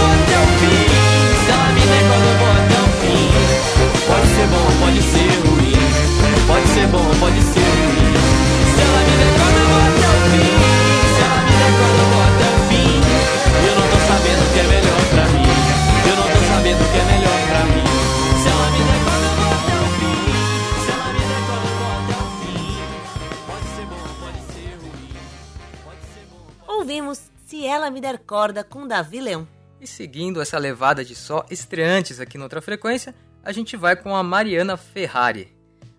Ser 6.87 6.93
bom 6.93 7.11
pode 7.19 7.43
ser 7.43 7.59
ruim. 7.59 8.15
Se 8.71 8.81
ela 8.81 9.01
me 9.03 9.15
der 9.19 9.33
corda, 9.35 9.59
eu 9.59 9.67
vou 9.67 9.83
até 9.91 10.07
o 10.07 10.19
fim. 10.31 10.55
Se 11.17 11.21
ela 11.27 11.41
me 11.43 11.55
der 11.59 11.73
corda, 11.79 11.99
eu 11.99 12.09
vou 12.15 12.23
até 12.31 12.47
o 12.47 12.59
fim. 12.69 12.91
Eu 13.67 13.75
não 13.75 13.87
tô 13.91 13.99
sabendo 14.07 14.43
o 14.47 14.51
que 14.53 14.61
é 14.61 14.67
melhor 14.71 15.03
pra 15.11 15.25
mim. 15.35 15.51
Eu 16.07 16.15
não 16.17 16.27
tô 16.31 16.41
sabendo 16.47 16.79
o 16.79 16.89
que 16.93 16.99
é 16.99 17.05
melhor 17.11 17.41
pra 17.51 17.61
mim. 17.67 17.87
Se 18.39 18.47
ela 18.55 18.67
me 18.71 18.81
der 18.87 19.01
corda, 19.03 19.27
eu 19.27 19.35
vou 19.35 19.51
até 19.57 19.75
o 19.83 19.89
fim. 19.99 20.15
Se 20.85 20.91
ela 20.95 21.09
me 21.11 21.23
der 21.27 21.43
corda, 21.49 21.67
eu 21.67 21.77
vou 21.83 21.91
até 21.99 22.15
o 22.23 22.29
fim. 22.39 22.63
Pode 23.51 23.67
ser 23.75 23.87
bom 23.91 24.03
ou 24.07 24.15
pode 24.23 24.41
ser 24.47 24.71
ruim. 24.79 25.11
Pode 25.83 26.03
ser 26.15 26.25
bom 26.31 26.39
ou 26.39 26.55
pode 26.55 26.79
Ouvimos 26.79 27.19
Se 27.47 27.67
Ela 27.67 27.91
Me 27.91 28.01
Der 28.01 28.19
Corda 28.19 28.63
com 28.63 28.87
Davi 28.87 29.21
Leão. 29.21 29.49
E 29.81 29.89
seguindo 29.89 30.41
essa 30.41 30.57
levada 30.57 31.05
de 31.05 31.17
só 31.17 31.45
estreantes 31.51 32.21
aqui 32.21 32.39
noutra 32.39 32.63
frequência, 32.63 33.13
a 33.43 33.51
gente 33.51 33.77
vai 33.77 33.97
com 33.97 34.15
a 34.15 34.23
Mariana 34.23 34.77
Ferrari. 34.77 35.56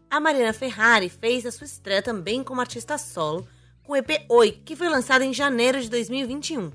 A 0.09 0.19
Mariana 0.19 0.53
Ferrari 0.53 1.09
fez 1.09 1.45
a 1.45 1.51
sua 1.51 1.65
estreia 1.65 2.01
também 2.01 2.41
como 2.43 2.61
artista 2.61 2.97
solo 2.97 3.45
com 3.83 3.93
o 3.93 3.95
EP 3.95 4.25
Oi, 4.29 4.51
que 4.51 4.75
foi 4.75 4.87
lançado 4.87 5.21
em 5.21 5.33
janeiro 5.33 5.81
de 5.81 5.89
2021. 5.89 6.71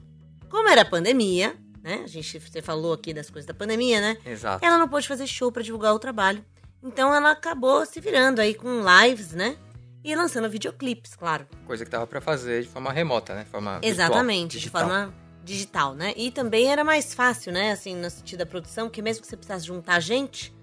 Como 0.50 0.68
era 0.68 0.84
pandemia, 0.84 1.56
né? 1.82 2.02
A 2.04 2.06
gente 2.06 2.38
você 2.38 2.60
falou 2.60 2.92
aqui 2.92 3.14
das 3.14 3.30
coisas 3.30 3.46
da 3.46 3.54
pandemia, 3.54 4.00
né? 4.00 4.18
Exato. 4.26 4.64
Ela 4.64 4.76
não 4.76 4.88
pôde 4.88 5.08
fazer 5.08 5.26
show 5.26 5.50
para 5.50 5.62
divulgar 5.62 5.94
o 5.94 5.98
trabalho. 5.98 6.44
Então 6.82 7.14
ela 7.14 7.30
acabou 7.30 7.86
se 7.86 8.00
virando 8.00 8.40
aí 8.40 8.54
com 8.54 8.82
lives, 8.82 9.32
né? 9.32 9.56
E 10.04 10.14
lançando 10.14 10.48
videoclipes, 10.50 11.14
claro. 11.14 11.46
Coisa 11.66 11.84
que 11.84 11.90
dava 11.90 12.06
pra 12.06 12.20
fazer 12.20 12.62
de 12.62 12.68
forma 12.68 12.92
remota, 12.92 13.34
né? 13.34 13.44
De 13.44 13.50
forma 13.50 13.72
virtual, 13.74 13.90
Exatamente, 13.90 14.52
de 14.52 14.58
digital. 14.58 14.80
forma 14.82 15.14
digital, 15.42 15.94
né? 15.94 16.12
E 16.16 16.30
também 16.30 16.70
era 16.70 16.84
mais 16.84 17.14
fácil, 17.14 17.52
né? 17.52 17.72
Assim, 17.72 17.94
no 17.96 18.10
sentido 18.10 18.40
da 18.40 18.46
produção, 18.46 18.90
que 18.90 19.00
mesmo 19.00 19.22
que 19.22 19.28
você 19.28 19.36
precisasse 19.36 19.66
juntar 19.66 20.00
gente, 20.00 20.54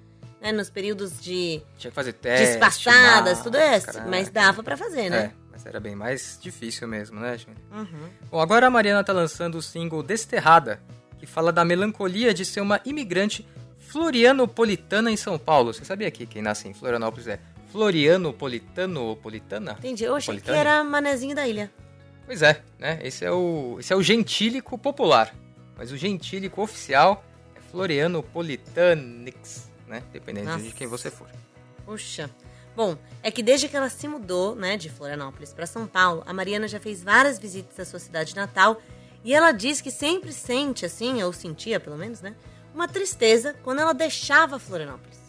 né? 0.41 0.51
Nos 0.51 0.69
períodos 0.69 1.19
de 1.21 1.61
Tinha 1.77 1.91
que 1.91 1.95
fazer 1.95 2.13
teste, 2.13 2.57
despachadas, 2.57 3.41
tudo 3.41 3.57
isso. 3.57 3.87
máscara, 3.87 4.07
Mas 4.07 4.29
dava 4.29 4.63
pra 4.63 4.77
fazer, 4.77 5.09
né? 5.09 5.17
É, 5.17 5.31
mas 5.51 5.65
era 5.65 5.79
bem 5.79 5.95
mais 5.95 6.37
difícil 6.41 6.87
mesmo, 6.87 7.19
né, 7.19 7.37
Júnior? 7.37 7.57
Uhum. 7.71 8.09
Bom, 8.31 8.39
agora 8.39 8.67
a 8.67 8.69
Mariana 8.69 9.03
tá 9.03 9.13
lançando 9.13 9.57
o 9.57 9.61
single 9.61 10.03
Desterrada, 10.03 10.81
que 11.17 11.25
fala 11.25 11.51
da 11.51 11.65
melancolia 11.65 12.33
de 12.33 12.45
ser 12.45 12.61
uma 12.61 12.79
imigrante 12.85 13.45
florianopolitana 13.79 15.11
em 15.11 15.17
São 15.17 15.37
Paulo. 15.37 15.73
Você 15.73 15.83
sabia 15.83 16.09
que 16.11 16.25
quem 16.25 16.41
nasce 16.41 16.67
em 16.67 16.73
Florianópolis 16.73 17.27
é 17.27 17.39
florianopolitano-politana? 17.71 19.75
Entendi. 19.79 20.03
Eu 20.03 20.15
achei 20.15 20.39
que 20.39 20.51
era 20.51 20.83
manezinho 20.83 21.35
da 21.35 21.47
ilha. 21.47 21.71
Pois 22.25 22.41
é, 22.41 22.61
né? 22.77 22.99
Esse 23.01 23.25
é 23.25 23.31
o, 23.31 23.77
esse 23.79 23.91
é 23.91 23.95
o 23.95 24.03
gentílico 24.03 24.77
popular. 24.77 25.33
Mas 25.75 25.91
o 25.91 25.97
gentílico 25.97 26.61
oficial 26.61 27.23
é 27.55 27.59
Florianopolitanix, 27.71 29.68
né? 29.89 30.03
Dependendo 30.13 30.55
de 30.57 30.63
Nossa. 30.63 30.75
quem 30.75 30.87
você 30.87 31.09
for. 31.11 31.27
Puxa. 31.85 32.29
Bom, 32.75 32.97
é 33.21 33.29
que 33.31 33.43
desde 33.43 33.67
que 33.67 33.75
ela 33.75 33.89
se 33.89 34.07
mudou, 34.07 34.55
né, 34.55 34.77
de 34.77 34.89
Florianópolis 34.89 35.51
para 35.51 35.65
São 35.65 35.85
Paulo, 35.85 36.23
a 36.25 36.31
Mariana 36.33 36.67
já 36.67 36.79
fez 36.79 37.03
várias 37.03 37.37
visitas 37.39 37.77
à 37.79 37.83
sua 37.83 37.99
cidade 37.99 38.35
natal 38.35 38.79
e 39.23 39.33
ela 39.33 39.51
diz 39.51 39.81
que 39.81 39.91
sempre 39.91 40.31
sente 40.31 40.85
assim, 40.85 41.21
ou 41.23 41.33
sentia 41.33 41.79
pelo 41.79 41.97
menos, 41.97 42.21
né, 42.21 42.35
uma 42.73 42.87
tristeza 42.87 43.53
quando 43.63 43.79
ela 43.79 43.93
deixava 43.93 44.57
Florianópolis. 44.59 45.19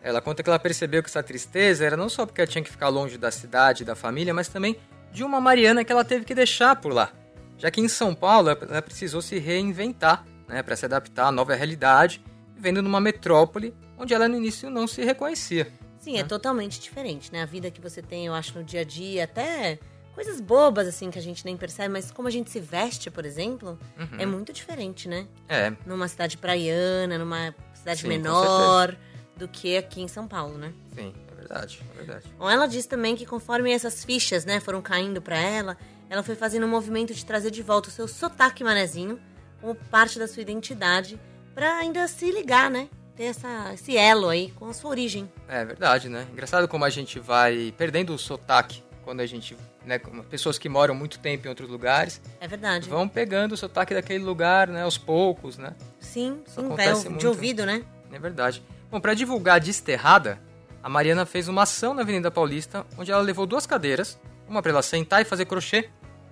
Ela 0.00 0.20
conta 0.20 0.42
que 0.42 0.48
ela 0.48 0.58
percebeu 0.58 1.02
que 1.02 1.08
essa 1.10 1.22
tristeza 1.22 1.84
era 1.84 1.96
não 1.96 2.08
só 2.08 2.24
porque 2.24 2.40
ela 2.40 2.48
tinha 2.48 2.62
que 2.62 2.70
ficar 2.70 2.88
longe 2.88 3.18
da 3.18 3.30
cidade 3.30 3.82
e 3.82 3.86
da 3.86 3.94
família, 3.96 4.32
mas 4.32 4.48
também 4.48 4.76
de 5.12 5.24
uma 5.24 5.40
Mariana 5.40 5.84
que 5.84 5.92
ela 5.92 6.04
teve 6.04 6.24
que 6.24 6.34
deixar 6.34 6.76
por 6.76 6.92
lá. 6.92 7.10
Já 7.58 7.70
que 7.70 7.80
em 7.80 7.88
São 7.88 8.14
Paulo 8.14 8.50
ela- 8.50 8.58
ela 8.70 8.82
precisou 8.82 9.20
se 9.20 9.38
reinventar, 9.38 10.24
né, 10.48 10.62
para 10.62 10.76
se 10.76 10.84
adaptar 10.84 11.26
à 11.26 11.32
nova 11.32 11.54
realidade, 11.54 12.22
vivendo 12.54 12.82
numa 12.82 13.00
metrópole 13.00 13.74
onde 13.98 14.12
ela 14.14 14.28
no 14.28 14.36
início 14.36 14.68
não 14.70 14.86
se 14.86 15.02
reconhecia. 15.04 15.70
Sim, 15.98 16.18
é 16.18 16.24
totalmente 16.24 16.78
diferente, 16.80 17.32
né? 17.32 17.42
A 17.42 17.46
vida 17.46 17.70
que 17.70 17.80
você 17.80 18.02
tem, 18.02 18.26
eu 18.26 18.34
acho, 18.34 18.58
no 18.58 18.64
dia 18.64 18.80
a 18.80 18.84
dia, 18.84 19.24
até 19.24 19.78
coisas 20.14 20.40
bobas 20.40 20.86
assim 20.86 21.10
que 21.10 21.18
a 21.18 21.22
gente 21.22 21.44
nem 21.44 21.56
percebe, 21.56 21.88
mas 21.88 22.10
como 22.10 22.28
a 22.28 22.30
gente 22.30 22.50
se 22.50 22.60
veste, 22.60 23.10
por 23.10 23.24
exemplo, 23.24 23.78
Uhum. 23.98 24.18
é 24.18 24.26
muito 24.26 24.52
diferente, 24.52 25.08
né? 25.08 25.26
É, 25.48 25.72
Numa 25.86 26.06
cidade 26.06 26.36
praiana, 26.36 27.16
numa 27.18 27.54
cidade 27.74 28.02
Sim, 28.02 28.08
menor 28.08 28.96
do 29.36 29.48
que 29.48 29.76
aqui 29.76 30.02
em 30.02 30.08
São 30.08 30.28
Paulo, 30.28 30.56
né? 30.58 30.72
sim, 30.94 31.12
é 31.32 31.34
verdade, 31.34 31.80
é 31.92 31.96
verdade. 31.96 32.24
Bom, 32.38 32.48
ela 32.50 32.66
diz 32.66 32.86
também 32.86 33.16
que 33.16 33.24
conforme 33.26 33.72
essas 33.72 34.04
fichas, 34.04 34.44
né, 34.44 34.60
foram 34.60 34.80
caindo 34.82 35.20
pra 35.22 35.38
ela, 35.38 35.76
ela 36.08 36.22
foi 36.22 36.34
fazendo 36.36 36.66
um 36.66 36.68
movimento 36.70 37.12
de 37.14 37.24
trazer 37.24 37.50
de 37.50 37.62
volta 37.62 37.88
o 37.88 37.92
seu 37.92 38.06
sotaque 38.06 38.62
manezinho 38.62 39.18
como 39.60 39.74
parte 39.74 40.18
da 40.18 40.28
sua 40.28 40.42
identidade 40.42 41.18
pra 41.54 41.78
ainda 41.78 42.06
se 42.08 42.30
ligar, 42.30 42.70
né? 42.70 42.88
Ter 43.16 43.24
essa, 43.24 43.72
esse 43.72 43.96
elo 43.96 44.28
aí 44.28 44.50
com 44.56 44.68
a 44.68 44.72
sua 44.74 44.90
origem. 44.90 45.30
É 45.48 45.64
verdade, 45.64 46.08
né? 46.08 46.26
Engraçado 46.32 46.66
como 46.66 46.84
a 46.84 46.90
gente 46.90 47.20
vai 47.20 47.72
perdendo 47.78 48.12
o 48.14 48.18
sotaque 48.18 48.82
quando 49.04 49.20
a 49.20 49.26
gente, 49.26 49.56
né, 49.84 50.00
pessoas 50.30 50.58
que 50.58 50.68
moram 50.68 50.94
muito 50.94 51.18
tempo 51.18 51.46
em 51.46 51.48
outros 51.50 51.68
lugares, 51.68 52.20
É 52.40 52.48
verdade. 52.48 52.88
vão 52.88 53.06
pegando 53.06 53.52
o 53.52 53.56
sotaque 53.56 53.92
daquele 53.92 54.24
lugar, 54.24 54.66
né, 54.66 54.82
aos 54.82 54.96
poucos, 54.96 55.58
né? 55.58 55.74
Sim, 56.00 56.40
Isso 56.46 56.58
sim, 56.58 56.66
acontece 56.66 57.08
muito. 57.10 57.20
de 57.20 57.26
ouvido, 57.26 57.66
né? 57.66 57.84
É 58.10 58.18
verdade. 58.18 58.62
Bom, 58.90 58.98
para 59.00 59.12
divulgar 59.12 59.56
a 59.56 59.58
Desterrada, 59.58 60.38
a 60.82 60.88
Mariana 60.88 61.26
fez 61.26 61.48
uma 61.48 61.64
ação 61.64 61.92
na 61.92 62.00
Avenida 62.00 62.30
Paulista, 62.30 62.86
onde 62.96 63.12
ela 63.12 63.20
levou 63.22 63.44
duas 63.46 63.66
cadeiras, 63.66 64.18
uma 64.48 64.62
para 64.62 64.70
ela 64.72 64.82
sentar 64.82 65.20
e 65.20 65.24
fazer 65.26 65.44
crochê, 65.44 65.90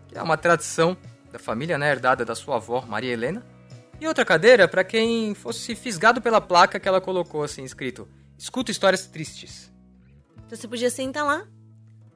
que 0.08 0.16
é 0.16 0.22
uma 0.22 0.38
tradição 0.38 0.96
da 1.30 1.38
família, 1.38 1.76
né, 1.76 1.90
herdada 1.90 2.24
da 2.24 2.34
sua 2.34 2.56
avó, 2.56 2.82
Maria 2.88 3.12
Helena, 3.12 3.44
e 4.02 4.06
outra 4.06 4.24
cadeira 4.24 4.66
para 4.66 4.82
quem 4.82 5.34
fosse 5.34 5.74
fisgado 5.76 6.20
pela 6.20 6.40
placa 6.40 6.80
que 6.80 6.88
ela 6.88 7.00
colocou 7.00 7.44
assim 7.44 7.62
escrito: 7.62 8.08
"Escuta 8.36 8.70
histórias 8.70 9.06
tristes". 9.06 9.72
Então 10.44 10.58
você 10.58 10.66
podia 10.66 10.90
sentar 10.90 11.24
lá, 11.24 11.46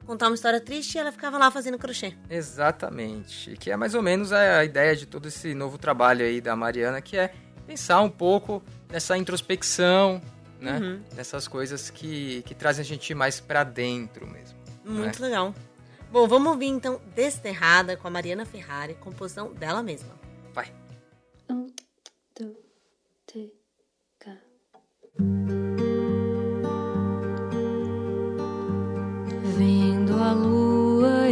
contar 0.05 0.27
uma 0.27 0.35
história 0.35 0.59
triste 0.59 0.95
e 0.95 0.99
ela 0.99 1.11
ficava 1.11 1.37
lá 1.37 1.49
fazendo 1.49 1.77
crochê. 1.77 2.13
Exatamente. 2.29 3.55
Que 3.57 3.71
é 3.71 3.77
mais 3.77 3.95
ou 3.95 4.01
menos 4.01 4.33
a 4.33 4.63
ideia 4.65 4.95
de 4.95 5.05
todo 5.05 5.27
esse 5.27 5.53
novo 5.53 5.77
trabalho 5.77 6.25
aí 6.25 6.41
da 6.41 6.55
Mariana, 6.55 7.01
que 7.01 7.17
é 7.17 7.33
pensar 7.65 8.01
um 8.01 8.09
pouco 8.09 8.61
nessa 8.89 9.17
introspecção, 9.17 10.21
né? 10.59 10.79
Uhum. 10.79 11.01
Nessas 11.15 11.47
coisas 11.47 11.89
que, 11.89 12.41
que 12.43 12.53
trazem 12.53 12.83
a 12.83 12.85
gente 12.85 13.13
mais 13.15 13.39
pra 13.39 13.63
dentro 13.63 14.27
mesmo. 14.27 14.57
Muito 14.83 15.21
legal. 15.21 15.55
Bom, 16.11 16.27
vamos 16.27 16.51
ouvir 16.51 16.67
então 16.67 17.01
Desterrada 17.15 17.97
com 17.97 18.07
a 18.07 18.11
Mariana 18.11 18.45
Ferrari, 18.45 18.93
composição 18.95 19.53
dela 19.53 19.81
mesma. 19.81 20.13
Vai. 20.53 20.71
Um, 21.49 21.67
dois, 22.37 22.57
três, 23.25 23.51
quatro. 24.19 24.41
Vendo 29.57 30.13
a 30.21 30.33
lua 30.33 31.29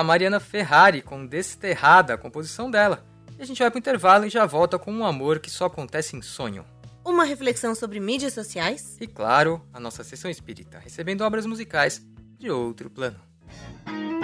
a 0.00 0.04
Mariana 0.04 0.40
Ferrari 0.40 1.02
com 1.02 1.26
Desterrada, 1.26 2.14
a 2.14 2.18
composição 2.18 2.70
dela. 2.70 3.04
E 3.38 3.42
a 3.42 3.46
gente 3.46 3.58
vai 3.58 3.70
pro 3.70 3.78
intervalo 3.78 4.24
e 4.24 4.30
já 4.30 4.46
volta 4.46 4.78
com 4.78 4.90
um 4.90 5.04
amor 5.04 5.38
que 5.38 5.50
só 5.50 5.66
acontece 5.66 6.16
em 6.16 6.22
sonho. 6.22 6.64
Uma 7.04 7.24
reflexão 7.24 7.74
sobre 7.74 8.00
mídias 8.00 8.32
sociais. 8.32 8.96
E 8.98 9.06
claro, 9.06 9.62
a 9.72 9.78
nossa 9.78 10.02
sessão 10.02 10.30
espírita, 10.30 10.78
recebendo 10.78 11.20
obras 11.20 11.44
musicais 11.44 12.02
de 12.38 12.50
outro 12.50 12.88
plano. 12.88 13.20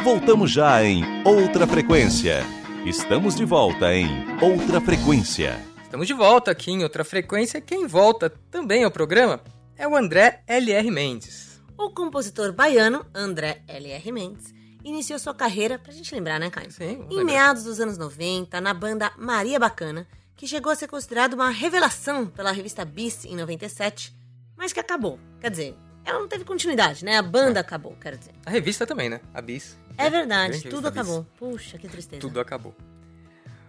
Voltamos 0.03 0.51
já 0.51 0.83
em 0.83 1.03
Outra 1.25 1.67
Frequência. 1.67 2.43
Estamos 2.87 3.35
de 3.35 3.45
volta 3.45 3.95
em 3.95 4.09
Outra 4.41 4.81
Frequência. 4.81 5.61
Estamos 5.83 6.07
de 6.07 6.15
volta 6.15 6.51
aqui 6.51 6.71
em 6.71 6.83
outra 6.83 7.05
frequência. 7.05 7.61
Quem 7.61 7.87
volta 7.87 8.31
também 8.51 8.83
ao 8.83 8.91
programa 8.91 9.41
é 9.77 9.87
o 9.87 9.95
André 9.95 10.43
L.R. 10.47 10.91
Mendes. 10.91 11.61
O 11.79 11.91
compositor 11.91 12.53
baiano 12.53 13.05
André 13.15 13.63
L.R. 13.69 14.13
Mendes 14.13 14.56
iniciou 14.89 15.19
sua 15.19 15.35
carreira, 15.35 15.79
pra 15.79 15.93
gente 15.93 16.15
lembrar, 16.15 16.39
né, 16.39 16.49
Caio? 16.49 16.71
Sim, 16.71 17.05
Em 17.11 17.25
meados 17.25 17.65
dos 17.65 17.81
anos 17.81 17.99
90, 17.99 18.61
na 18.61 18.73
banda 18.73 19.11
Maria 19.19 19.59
Bacana, 19.59 20.07
que 20.37 20.47
chegou 20.47 20.71
a 20.71 20.77
ser 20.77 20.87
considerado 20.87 21.35
uma 21.35 21.51
revelação 21.51 22.27
pela 22.27 22.53
revista 22.53 22.85
Bis 22.85 23.25
em 23.25 23.35
97, 23.35 24.15
mas 24.57 24.73
que 24.73 24.79
acabou. 24.79 25.19
Quer 25.41 25.51
dizer, 25.51 25.77
ela 26.05 26.21
não 26.21 26.29
teve 26.29 26.45
continuidade, 26.45 27.05
né? 27.05 27.17
A 27.17 27.23
banda 27.23 27.59
acabou, 27.59 27.97
quero 28.01 28.17
dizer. 28.17 28.33
A 28.45 28.51
revista 28.51 28.87
também, 28.87 29.09
né? 29.09 29.21
A 29.35 29.41
Bis. 29.41 29.77
É 29.99 30.09
verdade, 30.09 30.63
tudo 30.63 30.83
Bis. 30.83 30.93
acabou. 30.93 31.27
Puxa, 31.37 31.79
que 31.79 31.89
tristeza. 31.89 32.21
Tudo 32.21 32.39
acabou. 32.39 32.75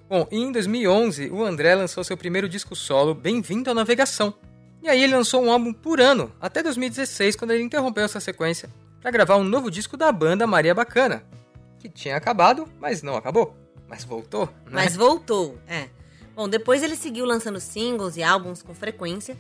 Bom, 0.08 0.28
e 0.32 0.38
em 0.38 0.52
2011, 0.52 1.30
o 1.32 1.44
André 1.44 1.74
lançou 1.76 2.04
seu 2.04 2.16
primeiro 2.16 2.48
disco 2.48 2.76
solo, 2.76 3.14
Bem-vindo 3.16 3.72
à 3.72 3.74
Navegação. 3.74 4.34
E 4.84 4.88
aí 4.88 5.04
ele 5.04 5.16
lançou 5.16 5.44
um 5.44 5.52
álbum 5.52 5.74
por 5.74 6.00
ano, 6.00 6.32
até 6.40 6.62
2016, 6.62 7.36
quando 7.36 7.52
ele 7.52 7.64
interrompeu 7.64 8.04
essa 8.06 8.20
sequência 8.20 8.70
para 9.02 9.12
gravar 9.12 9.38
um 9.38 9.44
novo 9.44 9.70
disco 9.72 9.96
da 9.98 10.12
banda 10.12 10.46
Maria 10.48 10.74
Bacana, 10.74 11.24
que 11.80 11.90
tinha 11.90 12.16
acabado, 12.16 12.68
mas 12.80 13.02
não 13.02 13.16
acabou. 13.16 13.56
Mas 13.88 14.04
voltou, 14.04 14.48
né? 14.66 14.72
Mas 14.72 14.96
voltou, 14.96 15.58
é. 15.68 15.90
Bom, 16.36 16.48
depois 16.50 16.84
ele 16.84 16.96
seguiu 16.96 17.26
lançando 17.26 17.60
singles 17.60 18.18
e 18.18 18.24
álbuns 18.24 18.62
com 18.62 18.74
frequência. 18.74 19.38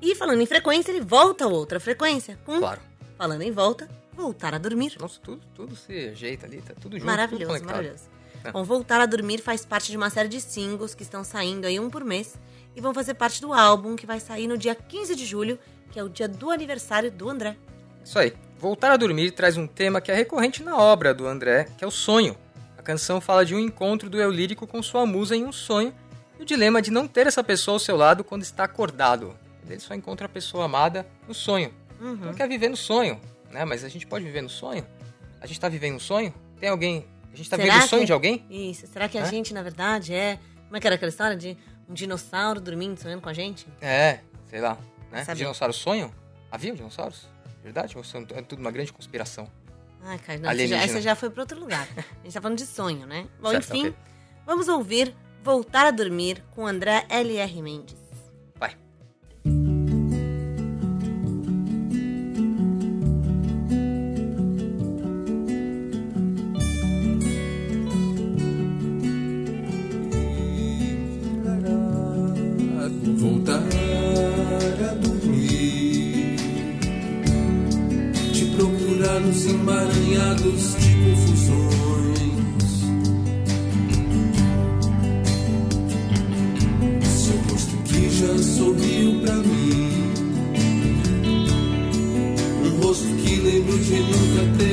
E 0.00 0.14
falando 0.14 0.40
em 0.40 0.46
frequência, 0.46 0.90
ele 0.90 1.00
volta 1.02 1.44
a 1.44 1.48
outra 1.48 1.78
frequência. 1.78 2.38
Com, 2.44 2.58
Claro. 2.58 2.80
falando 3.18 3.42
em 3.42 3.52
volta, 3.52 3.88
voltar 4.14 4.54
a 4.54 4.58
dormir. 4.58 4.96
Nossa, 4.98 5.20
tudo, 5.20 5.42
tudo 5.54 5.76
se 5.76 6.08
ajeita 6.08 6.46
ali, 6.46 6.62
tá 6.62 6.72
tudo 6.74 6.92
junto, 6.94 7.00
tudo 7.00 7.06
Maravilhoso, 7.06 7.46
conectado. 7.46 7.70
maravilhoso. 7.76 8.04
É. 8.42 8.50
Bom, 8.52 8.64
Voltar 8.64 9.02
a 9.02 9.06
Dormir 9.06 9.38
faz 9.42 9.66
parte 9.66 9.90
de 9.90 9.98
uma 9.98 10.08
série 10.08 10.28
de 10.28 10.40
singles 10.40 10.94
que 10.94 11.02
estão 11.02 11.22
saindo 11.22 11.66
aí 11.66 11.78
um 11.78 11.90
por 11.90 12.02
mês 12.02 12.36
e 12.74 12.80
vão 12.80 12.94
fazer 12.94 13.12
parte 13.12 13.38
do 13.42 13.52
álbum 13.52 13.94
que 13.96 14.06
vai 14.06 14.18
sair 14.18 14.46
no 14.46 14.56
dia 14.56 14.74
15 14.74 15.14
de 15.14 15.26
julho, 15.26 15.58
que 15.90 15.98
é 16.00 16.02
o 16.02 16.08
dia 16.08 16.26
do 16.26 16.50
aniversário 16.50 17.10
do 17.10 17.28
André. 17.28 17.54
Isso 18.02 18.18
aí. 18.18 18.32
Voltar 18.60 18.92
a 18.92 18.96
Dormir 18.96 19.30
traz 19.30 19.56
um 19.56 19.66
tema 19.66 20.00
que 20.00 20.12
é 20.12 20.14
recorrente 20.14 20.62
na 20.62 20.76
obra 20.76 21.14
do 21.14 21.26
André, 21.26 21.66
que 21.78 21.84
é 21.84 21.86
o 21.86 21.90
sonho. 21.90 22.36
A 22.76 22.82
canção 22.82 23.18
fala 23.20 23.44
de 23.44 23.54
um 23.54 23.58
encontro 23.58 24.10
do 24.10 24.20
eu 24.20 24.30
lírico 24.30 24.66
com 24.66 24.82
sua 24.82 25.06
musa 25.06 25.34
em 25.34 25.44
um 25.44 25.52
sonho 25.52 25.94
e 26.38 26.42
o 26.42 26.44
dilema 26.44 26.82
de 26.82 26.90
não 26.90 27.08
ter 27.08 27.26
essa 27.26 27.42
pessoa 27.42 27.76
ao 27.76 27.78
seu 27.78 27.96
lado 27.96 28.22
quando 28.22 28.42
está 28.42 28.64
acordado. 28.64 29.34
Ele 29.68 29.80
só 29.80 29.94
encontra 29.94 30.26
a 30.26 30.28
pessoa 30.28 30.64
amada 30.66 31.06
no 31.26 31.32
sonho. 31.32 31.72
Uhum. 32.00 32.14
Então 32.14 32.34
quer 32.34 32.48
viver 32.48 32.68
no 32.68 32.76
sonho, 32.76 33.18
né? 33.50 33.64
Mas 33.64 33.82
a 33.84 33.88
gente 33.88 34.06
pode 34.06 34.24
viver 34.24 34.42
no 34.42 34.48
sonho? 34.48 34.84
A 35.40 35.46
gente 35.46 35.58
tá 35.60 35.68
vivendo 35.68 35.94
um 35.96 36.00
sonho? 36.00 36.34
Tem 36.58 36.68
alguém... 36.68 37.06
A 37.32 37.36
gente 37.36 37.48
tá 37.48 37.56
Será 37.56 37.66
vivendo 37.68 37.84
o 37.84 37.88
sonho 37.88 38.00
que- 38.02 38.06
de 38.06 38.12
alguém? 38.12 38.44
Isso. 38.50 38.86
Será 38.88 39.08
que 39.08 39.16
a 39.16 39.22
Hã? 39.22 39.26
gente, 39.26 39.54
na 39.54 39.62
verdade, 39.62 40.12
é. 40.12 40.38
Como 40.66 40.76
é 40.76 40.80
que 40.80 40.86
era 40.86 40.96
aquela 40.96 41.08
história 41.08 41.36
de 41.36 41.56
um 41.88 41.94
dinossauro 41.94 42.60
dormindo, 42.60 42.98
sonhando 43.00 43.20
com 43.22 43.28
a 43.28 43.32
gente? 43.32 43.66
É, 43.80 44.18
sei 44.48 44.60
lá. 44.60 44.76
Né? 45.12 45.24
Dinossauros 45.34 45.76
sonham? 45.76 46.10
Havia 46.50 46.74
dinossauros? 46.74 47.28
Verdade? 47.62 47.96
Ou 47.96 48.02
são- 48.04 48.26
é 48.34 48.42
tudo 48.42 48.60
uma 48.60 48.70
grande 48.70 48.92
conspiração? 48.92 49.50
Ai, 50.02 50.18
cara, 50.18 50.38
não, 50.38 50.50
essa 50.50 50.66
já, 50.66 50.76
essa 50.82 51.00
já 51.00 51.14
foi 51.14 51.28
pra 51.30 51.42
outro 51.42 51.60
lugar. 51.60 51.86
A 51.96 52.24
gente 52.24 52.32
tá 52.32 52.40
falando 52.40 52.56
de 52.58 52.64
sonho, 52.66 53.06
né? 53.06 53.28
Bom, 53.40 53.50
Certo, 53.50 53.68
enfim, 53.76 53.88
ok. 53.88 53.94
vamos 54.46 54.68
ouvir 54.68 55.14
Voltar 55.42 55.86
a 55.86 55.90
Dormir 55.90 56.42
com 56.54 56.66
André 56.66 57.06
L.R. 57.08 57.62
Mendes. 57.62 57.96
Procurar 79.20 79.26
nos 79.26 79.46
emaranhados 79.46 80.76
de 80.76 80.94
confusões. 81.04 82.20
Seu 87.04 87.36
rosto 87.50 87.76
que 87.84 88.10
já 88.10 88.38
sorriu 88.38 89.20
pra 89.20 89.34
mim, 89.34 90.12
um 92.64 92.70
rosto 92.82 93.08
que 93.16 93.36
lembro 93.36 93.78
de 93.78 94.00
nunca 94.00 94.42
ter 94.58 94.69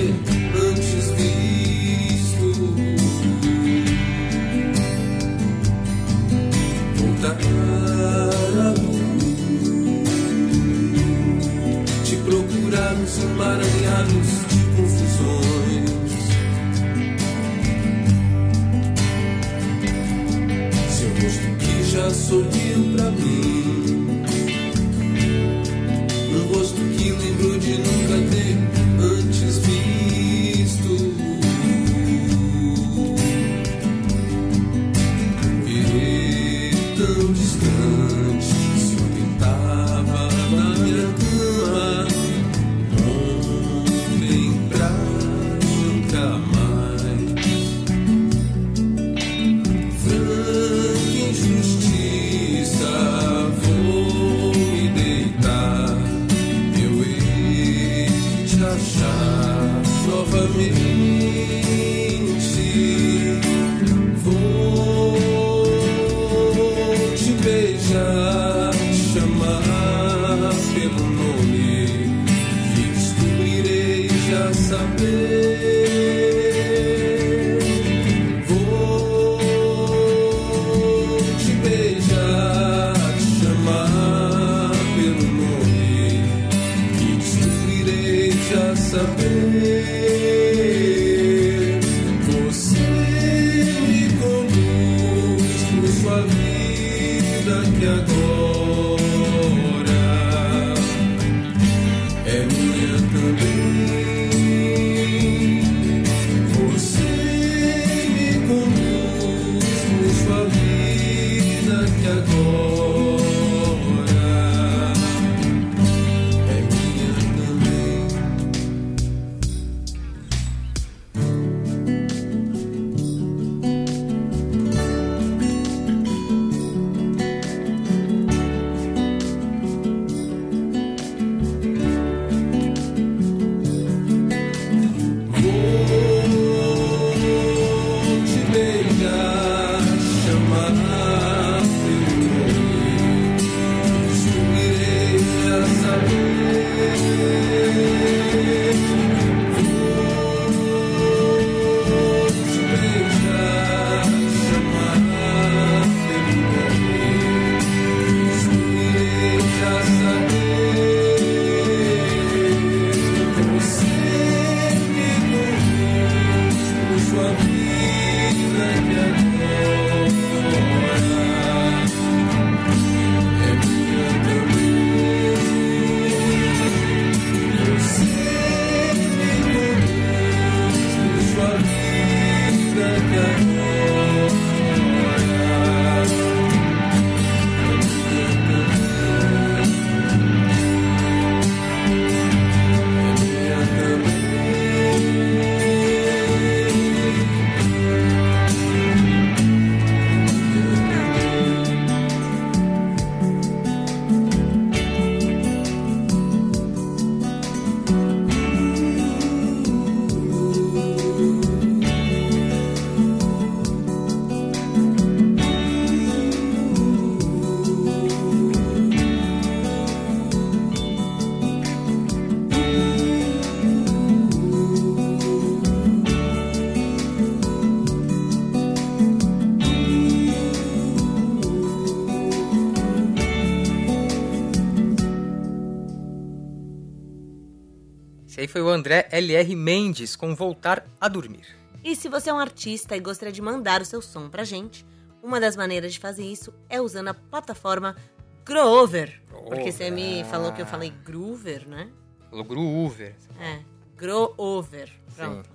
foi 238.58 238.64
o 238.64 238.70
André 238.70 239.08
LR 239.12 239.56
Mendes 239.56 240.16
com 240.16 240.34
Voltar 240.34 240.84
a 241.00 241.08
Dormir. 241.08 241.46
E 241.84 241.96
se 241.96 242.10
você 242.10 242.32
é 242.32 242.34
um 242.34 242.40
artista 242.40 242.98
e 242.98 243.00
gostaria 243.00 243.32
de 243.32 243.40
mandar 243.40 243.84
o 243.84 243.86
seu 243.86 244.02
som 244.02 244.32
pra 244.32 244.44
gente, 244.44 244.84
uma 245.22 245.40
das 245.40 245.56
maneiras 245.56 245.94
de 245.94 246.00
fazer 246.00 246.24
isso 246.24 246.52
é 246.68 246.82
usando 246.82 247.10
a 247.10 247.14
plataforma 247.14 247.96
Groover. 248.44 249.22
Porque 249.30 249.72
você 249.72 249.92
me 249.92 250.24
falou 250.24 250.52
que 250.54 250.64
eu 250.64 250.66
falei 250.66 250.90
Groover, 250.90 251.68
né? 251.68 251.88
Falou 252.32 252.44
Groover. 252.44 253.14
É, 253.40 253.60
Groover. 253.96 254.92
Pronto. 255.16 255.48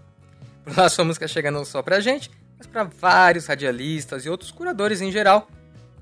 Por 0.63 0.79
lá 0.79 0.89
sua 0.89 1.05
música 1.05 1.27
chega 1.27 1.51
não 1.51 1.65
só 1.65 1.83
pra 1.83 1.99
gente, 1.99 2.31
mas 2.57 2.69
pra 2.69 2.85
vários 2.85 3.47
radialistas 3.47 4.25
e 4.25 4.31
outros 4.31 4.53
curadores 4.53 5.01
em 5.01 5.11
geral. 5.11 5.49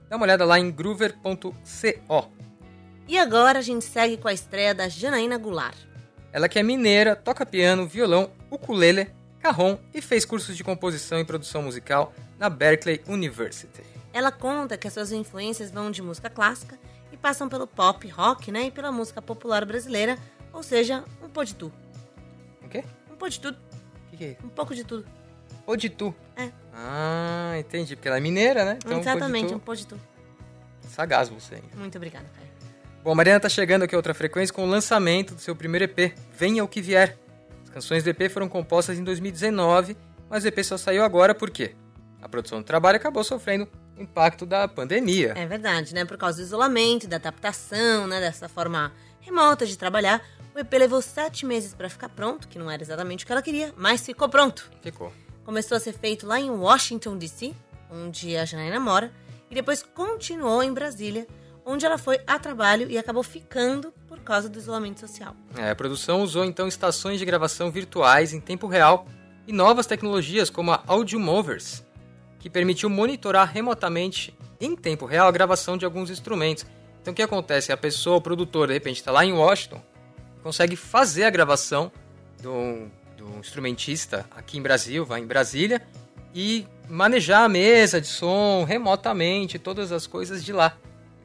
Dá 0.07 0.17
uma 0.17 0.27
olhada 0.27 0.45
lá 0.45 0.59
em 0.59 0.71
groover.co. 0.71 2.31
E 3.09 3.17
agora 3.17 3.61
a 3.61 3.63
gente 3.63 3.87
segue 3.87 4.19
com 4.19 4.29
a 4.29 4.35
estreia 4.35 4.75
da 4.75 4.87
Janaína 4.87 5.39
Goulart. 5.39 5.89
Ela 6.33 6.49
que 6.49 6.59
é 6.59 6.63
mineira, 6.63 7.17
toca 7.17 7.45
piano, 7.45 7.87
violão, 7.87 8.31
ukulele, 8.51 9.11
carrom 9.41 9.77
e 9.93 10.01
fez 10.01 10.25
cursos 10.25 10.57
de 10.57 10.63
composição 10.63 11.19
e 11.19 11.25
produção 11.25 11.63
musical 11.63 12.13
na 12.39 12.49
Berkeley 12.49 13.01
University. 13.09 13.83
Ela 14.13 14.31
conta 14.33 14.77
que 14.77 14.87
as 14.87 14.93
suas 14.95 15.13
influências 15.13 15.71
vão 15.71 15.91
de 15.91 16.03
música 16.03 16.29
clássica 16.31 16.79
e 17.13 17.17
passam 17.17 17.49
pelo 17.49 17.67
pop, 17.67 18.07
rock, 18.09 18.51
né? 18.53 18.65
E 18.67 18.71
pela 18.71 18.91
música 18.93 19.21
popular 19.23 19.65
brasileira, 19.65 20.17
ou 20.53 20.63
seja, 20.63 21.05
um 21.23 21.29
pô 21.29 21.45
de 21.45 21.55
tudo. 21.55 21.73
O 22.63 22.69
quê? 22.69 22.85
Um 23.11 23.17
pô 23.17 23.29
de 23.29 23.41
tudo, 23.41 23.57
O 24.07 24.11
que, 24.11 24.17
que 24.17 24.25
é 24.25 24.29
isso? 24.33 24.47
um 24.47 24.49
pouco 24.49 24.75
de 24.75 24.85
tudo. 24.85 25.07
Pô 25.65 25.77
de 25.77 25.89
tu. 25.91 26.15
É. 26.37 26.51
Ah, 26.75 27.55
entendi. 27.59 27.95
Porque 27.95 28.09
ela 28.09 28.17
é 28.19 28.21
mineira, 28.21 28.65
né? 28.65 28.79
Então, 28.85 28.99
Exatamente, 29.01 29.55
um 29.55 29.59
pô 29.59 29.75
de 29.75 29.87
tu. 29.87 29.99
Sagaz 30.89 31.29
você. 31.29 31.57
hein? 31.57 31.63
Muito 31.77 31.97
obrigada, 31.97 32.27
Caio. 32.35 32.50
Bom, 33.03 33.13
a 33.13 33.15
Mariana 33.15 33.41
tá 33.41 33.49
chegando 33.49 33.85
aqui 33.85 33.95
a 33.95 33.99
outra 33.99 34.13
frequência 34.13 34.55
com 34.55 34.63
o 34.63 34.69
lançamento 34.69 35.35
do 35.35 35.41
seu 35.41 35.57
primeiro 35.57 35.87
EP, 35.87 36.15
Venha 36.37 36.63
o 36.63 36.69
que 36.69 36.83
Vier. 36.83 37.17
As 37.63 37.71
canções 37.71 38.05
do 38.05 38.11
EP 38.11 38.31
foram 38.31 38.47
compostas 38.47 38.99
em 38.99 39.05
2019, 39.05 39.97
mas 40.29 40.45
o 40.45 40.49
EP 40.49 40.63
só 40.63 40.77
saiu 40.77 41.03
agora 41.03 41.35
por 41.35 41.49
quê? 41.49 41.75
A 42.21 42.29
produção 42.29 42.59
do 42.59 42.65
trabalho 42.65 42.97
acabou 42.97 43.25
sofrendo 43.25 43.67
o 43.97 44.03
impacto 44.03 44.45
da 44.45 44.69
pandemia. 44.69 45.33
É 45.35 45.47
verdade, 45.47 45.95
né? 45.95 46.05
Por 46.05 46.19
causa 46.19 46.43
do 46.43 46.45
isolamento, 46.45 47.09
da 47.09 47.17
adaptação, 47.17 48.07
né? 48.07 48.21
Dessa 48.21 48.51
forma 48.51 48.93
remota 49.21 49.65
de 49.65 49.79
trabalhar, 49.79 50.23
o 50.55 50.59
EP 50.59 50.73
levou 50.75 51.01
sete 51.01 51.47
meses 51.47 51.73
pra 51.73 51.89
ficar 51.89 52.11
pronto, 52.11 52.49
que 52.49 52.59
não 52.59 52.71
era 52.71 52.83
exatamente 52.83 53.25
o 53.25 53.27
que 53.27 53.33
ela 53.33 53.41
queria, 53.41 53.73
mas 53.79 54.05
ficou 54.05 54.29
pronto. 54.29 54.71
Ficou. 54.83 55.11
Começou 55.43 55.79
a 55.79 55.81
ser 55.81 55.95
feito 55.95 56.27
lá 56.27 56.39
em 56.39 56.51
Washington, 56.51 57.17
D.C., 57.17 57.55
onde 57.91 58.37
a 58.37 58.45
Janaína 58.45 58.79
mora, 58.79 59.11
e 59.51 59.55
depois 59.55 59.83
continuou 59.83 60.63
em 60.63 60.73
Brasília, 60.73 61.27
onde 61.65 61.87
ela 61.87 61.99
foi 61.99 62.21
a 62.27 62.39
trabalho 62.39 62.91
e 62.91 62.99
acabou 62.99 63.23
ficando 63.23 63.93
por 64.07 64.21
causa 64.21 64.49
do 64.49 64.59
isolamento 64.59 65.01
social. 65.01 65.35
É, 65.57 65.71
a 65.71 65.75
produção 65.75 66.23
usou 66.23 66.45
então 66.45 66.67
estações 66.67 67.19
de 67.19 67.25
gravação 67.25 67.71
virtuais 67.71 68.33
em 68.33 68.41
tempo 68.41 68.67
real 68.67 69.07
e 69.47 69.53
novas 69.53 69.87
tecnologias 69.87 70.51
como 70.51 70.73
a 70.73 70.83
Audio 70.87 71.19
Movers, 71.19 71.85
que 72.39 72.51
permitiu 72.51 72.89
monitorar 72.89 73.51
remotamente 73.51 74.37
em 74.61 74.77
tempo 74.77 75.07
real 75.07 75.29
a 75.29 75.33
gravação 75.33 75.77
de 75.77 75.85
alguns 75.85 76.11
instrumentos. 76.11 76.67
Então 77.01 77.13
o 77.13 77.15
que 77.15 77.23
acontece? 77.23 77.73
A 77.73 77.77
pessoa, 77.77 78.17
o 78.17 78.21
produtor, 78.21 78.69
de 78.69 78.75
repente 78.75 78.97
está 78.97 79.11
lá 79.11 79.25
em 79.25 79.33
Washington, 79.33 79.83
consegue 80.43 80.77
fazer 80.77 81.25
a 81.25 81.31
gravação 81.31 81.91
do, 82.43 82.89
do 83.17 83.39
instrumentista 83.39 84.27
aqui 84.31 84.59
em 84.59 84.63
Brasil, 84.63 85.05
vai 85.05 85.21
em 85.21 85.27
Brasília, 85.27 85.83
e 86.35 86.67
manejar 86.89 87.45
a 87.45 87.49
mesa 87.49 88.01
de 88.01 88.07
som 88.07 88.65
remotamente, 88.65 89.59
todas 89.59 89.93
as 89.93 90.07
coisas 90.07 90.45
de 90.45 90.53
lá. 90.53 90.77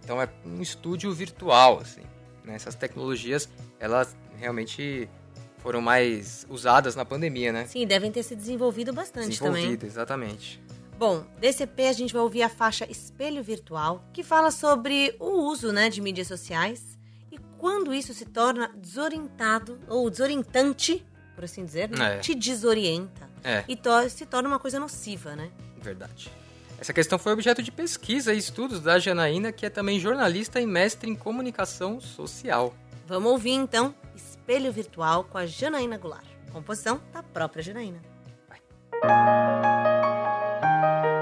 Então 0.06 0.22
é 0.22 0.30
um 0.46 0.62
estúdio 0.62 1.12
virtual, 1.12 1.80
assim. 1.80 2.02
né? 2.46 2.54
Essas 2.56 2.76
tecnologias, 2.76 3.50
elas 3.80 4.16
realmente 4.38 5.10
foram 5.58 5.82
mais 5.82 6.46
usadas 6.48 6.96
na 6.96 7.04
pandemia, 7.04 7.52
né? 7.52 7.66
Sim, 7.66 7.88
devem 7.88 8.12
ter 8.12 8.22
se 8.22 8.36
desenvolvido 8.36 8.94
bastante 8.94 9.38
também. 9.40 9.54
Desenvolvida, 9.54 9.86
exatamente. 9.88 10.62
Bom, 10.98 11.26
desse 11.40 11.64
EP 11.64 11.80
a 11.90 11.92
gente 11.92 12.14
vai 12.14 12.22
ouvir 12.22 12.44
a 12.44 12.50
faixa 12.50 12.90
Espelho 12.90 13.44
Virtual, 13.44 14.02
que 14.14 14.24
fala 14.24 14.52
sobre 14.52 15.16
o 15.20 15.50
uso 15.50 15.74
né, 15.74 15.90
de 15.90 16.00
mídias 16.02 16.28
sociais 16.28 16.98
e 17.32 17.38
quando 17.58 17.94
isso 17.94 18.14
se 18.14 18.26
torna 18.26 18.72
desorientado 18.78 19.80
ou 19.90 20.08
desorientante 20.10 21.04
por 21.34 21.44
assim 21.44 21.66
dizer, 21.66 21.90
né? 21.90 22.16
É. 22.16 22.20
te 22.20 22.34
desorienta 22.34 23.28
É. 23.44 23.64
e 23.68 23.76
to- 23.76 24.10
se 24.10 24.26
torna 24.26 24.48
uma 24.48 24.60
coisa 24.60 24.80
nociva, 24.80 25.36
né? 25.36 25.50
Verdade. 25.82 26.32
Essa 26.86 26.94
questão 26.94 27.18
foi 27.18 27.34
objeto 27.34 27.64
de 27.64 27.72
pesquisa 27.72 28.32
e 28.32 28.38
estudos 28.38 28.80
da 28.80 29.00
Janaína, 29.00 29.52
que 29.52 29.66
é 29.66 29.72
também 29.72 30.00
jornalista 30.00 30.62
e 30.62 30.68
mestre 30.68 31.10
em 31.10 31.16
comunicação 31.16 32.00
social. 32.00 32.76
Vamos 33.08 33.32
ouvir 33.32 33.54
então 33.54 33.96
Espelho 34.16 34.72
Virtual 34.72 35.24
com 35.24 35.36
a 35.36 35.48
Janaína 35.48 35.98
Goulart, 35.98 36.28
composição 36.54 37.02
da 37.12 37.24
própria 37.24 37.64
Janaína. 37.64 38.00
Posso 39.02 41.15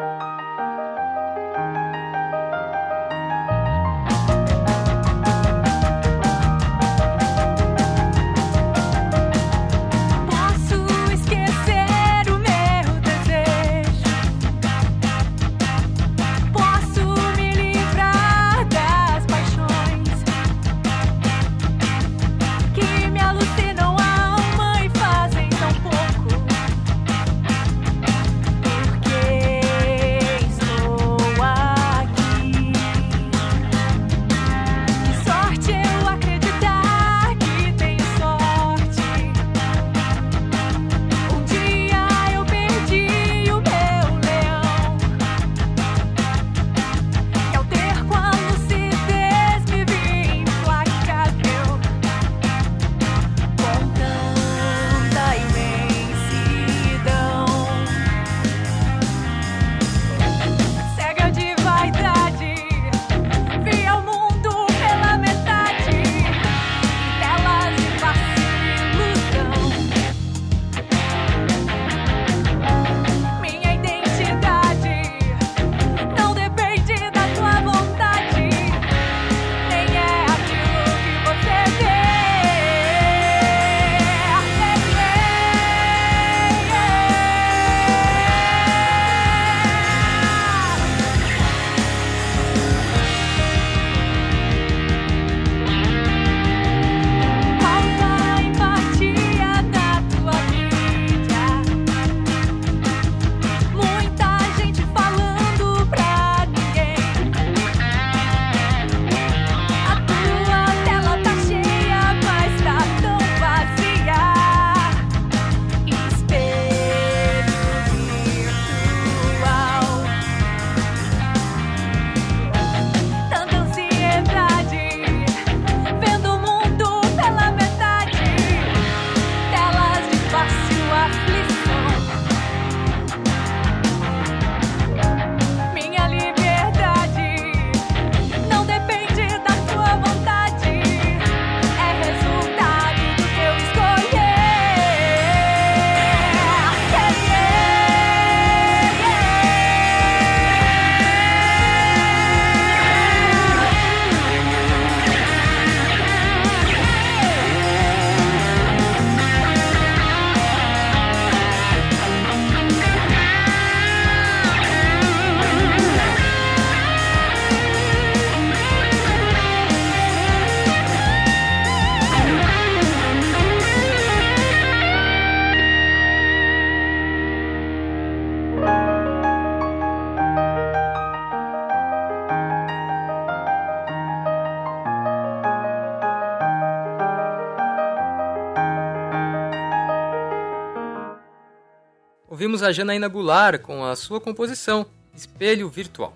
a 192.64 192.72
Janaína 192.72 193.08
Goulart 193.08 193.62
com 193.62 193.84
a 193.84 193.96
sua 193.96 194.20
composição 194.20 194.86
Espelho 195.16 195.70
Virtual. 195.70 196.14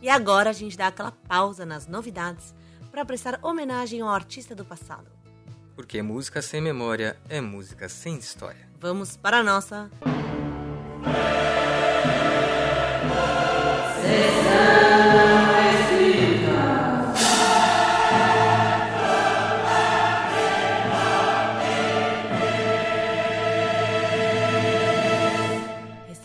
E 0.00 0.08
agora 0.08 0.50
a 0.50 0.52
gente 0.52 0.76
dá 0.76 0.88
aquela 0.88 1.12
pausa 1.12 1.64
nas 1.64 1.86
novidades 1.86 2.54
para 2.90 3.04
prestar 3.04 3.38
homenagem 3.42 4.00
ao 4.00 4.08
artista 4.08 4.54
do 4.54 4.64
passado. 4.64 5.06
Porque 5.74 6.00
música 6.02 6.40
sem 6.40 6.60
memória 6.60 7.16
é 7.28 7.40
música 7.40 7.88
sem 7.88 8.16
história. 8.18 8.68
Vamos 8.78 9.16
para 9.16 9.38
a 9.38 9.42
nossa 9.42 9.90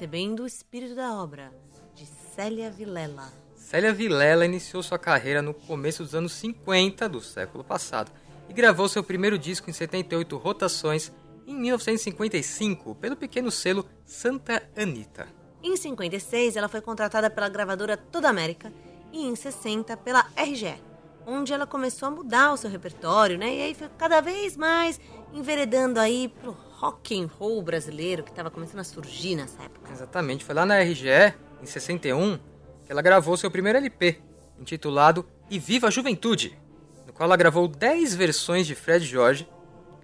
Recebendo 0.09 0.39
o 0.41 0.47
Espírito 0.47 0.95
da 0.95 1.13
Obra, 1.13 1.53
de 1.93 2.03
Célia 2.35 2.71
Vilela. 2.71 3.31
Célia 3.55 3.93
Vilela 3.93 4.43
iniciou 4.43 4.81
sua 4.81 4.97
carreira 4.97 5.39
no 5.39 5.53
começo 5.53 6.01
dos 6.01 6.15
anos 6.15 6.31
50 6.31 7.07
do 7.07 7.21
século 7.21 7.63
passado 7.63 8.11
e 8.49 8.53
gravou 8.53 8.89
seu 8.89 9.03
primeiro 9.03 9.37
disco 9.37 9.69
em 9.69 9.73
78 9.73 10.35
rotações 10.35 11.11
em 11.45 11.53
1955 11.53 12.95
pelo 12.95 13.15
pequeno 13.15 13.51
selo 13.51 13.85
Santa 14.03 14.67
Anita. 14.75 15.27
Em 15.61 15.77
56, 15.77 16.55
ela 16.55 16.67
foi 16.67 16.81
contratada 16.81 17.29
pela 17.29 17.47
gravadora 17.47 17.95
Toda 17.95 18.29
América 18.29 18.73
e 19.13 19.27
em 19.27 19.35
60 19.35 19.95
pela 19.97 20.25
RGE, 20.35 20.81
onde 21.27 21.53
ela 21.53 21.67
começou 21.67 22.07
a 22.07 22.11
mudar 22.11 22.51
o 22.51 22.57
seu 22.57 22.71
repertório, 22.71 23.37
né? 23.37 23.55
E 23.57 23.61
aí 23.61 23.75
foi 23.75 23.87
cada 23.95 24.21
vez 24.21 24.57
mais 24.57 24.99
enveredando 25.31 25.99
aí 25.99 26.29
pro 26.29 26.57
rock 26.79 27.19
and 27.19 27.27
roll 27.37 27.61
brasileiro 27.61 28.23
que 28.23 28.29
estava 28.29 28.49
começando 28.49 28.79
a 28.79 28.83
surgir 28.83 29.35
nessa 29.35 29.61
época. 29.61 29.91
Exatamente, 29.91 30.45
foi 30.45 30.55
lá 30.55 30.65
na 30.65 30.79
RGE, 30.79 31.33
em 31.61 31.65
61, 31.65 32.37
que 32.85 32.91
ela 32.91 33.01
gravou 33.01 33.35
seu 33.35 33.51
primeiro 33.51 33.77
LP, 33.77 34.19
intitulado 34.57 35.25
E 35.49 35.59
Viva 35.59 35.87
a 35.87 35.91
Juventude, 35.91 36.57
no 37.05 37.11
qual 37.11 37.27
ela 37.27 37.35
gravou 37.35 37.67
10 37.67 38.15
versões 38.15 38.65
de 38.65 38.75
Fred 38.75 39.05
Jorge, 39.05 39.47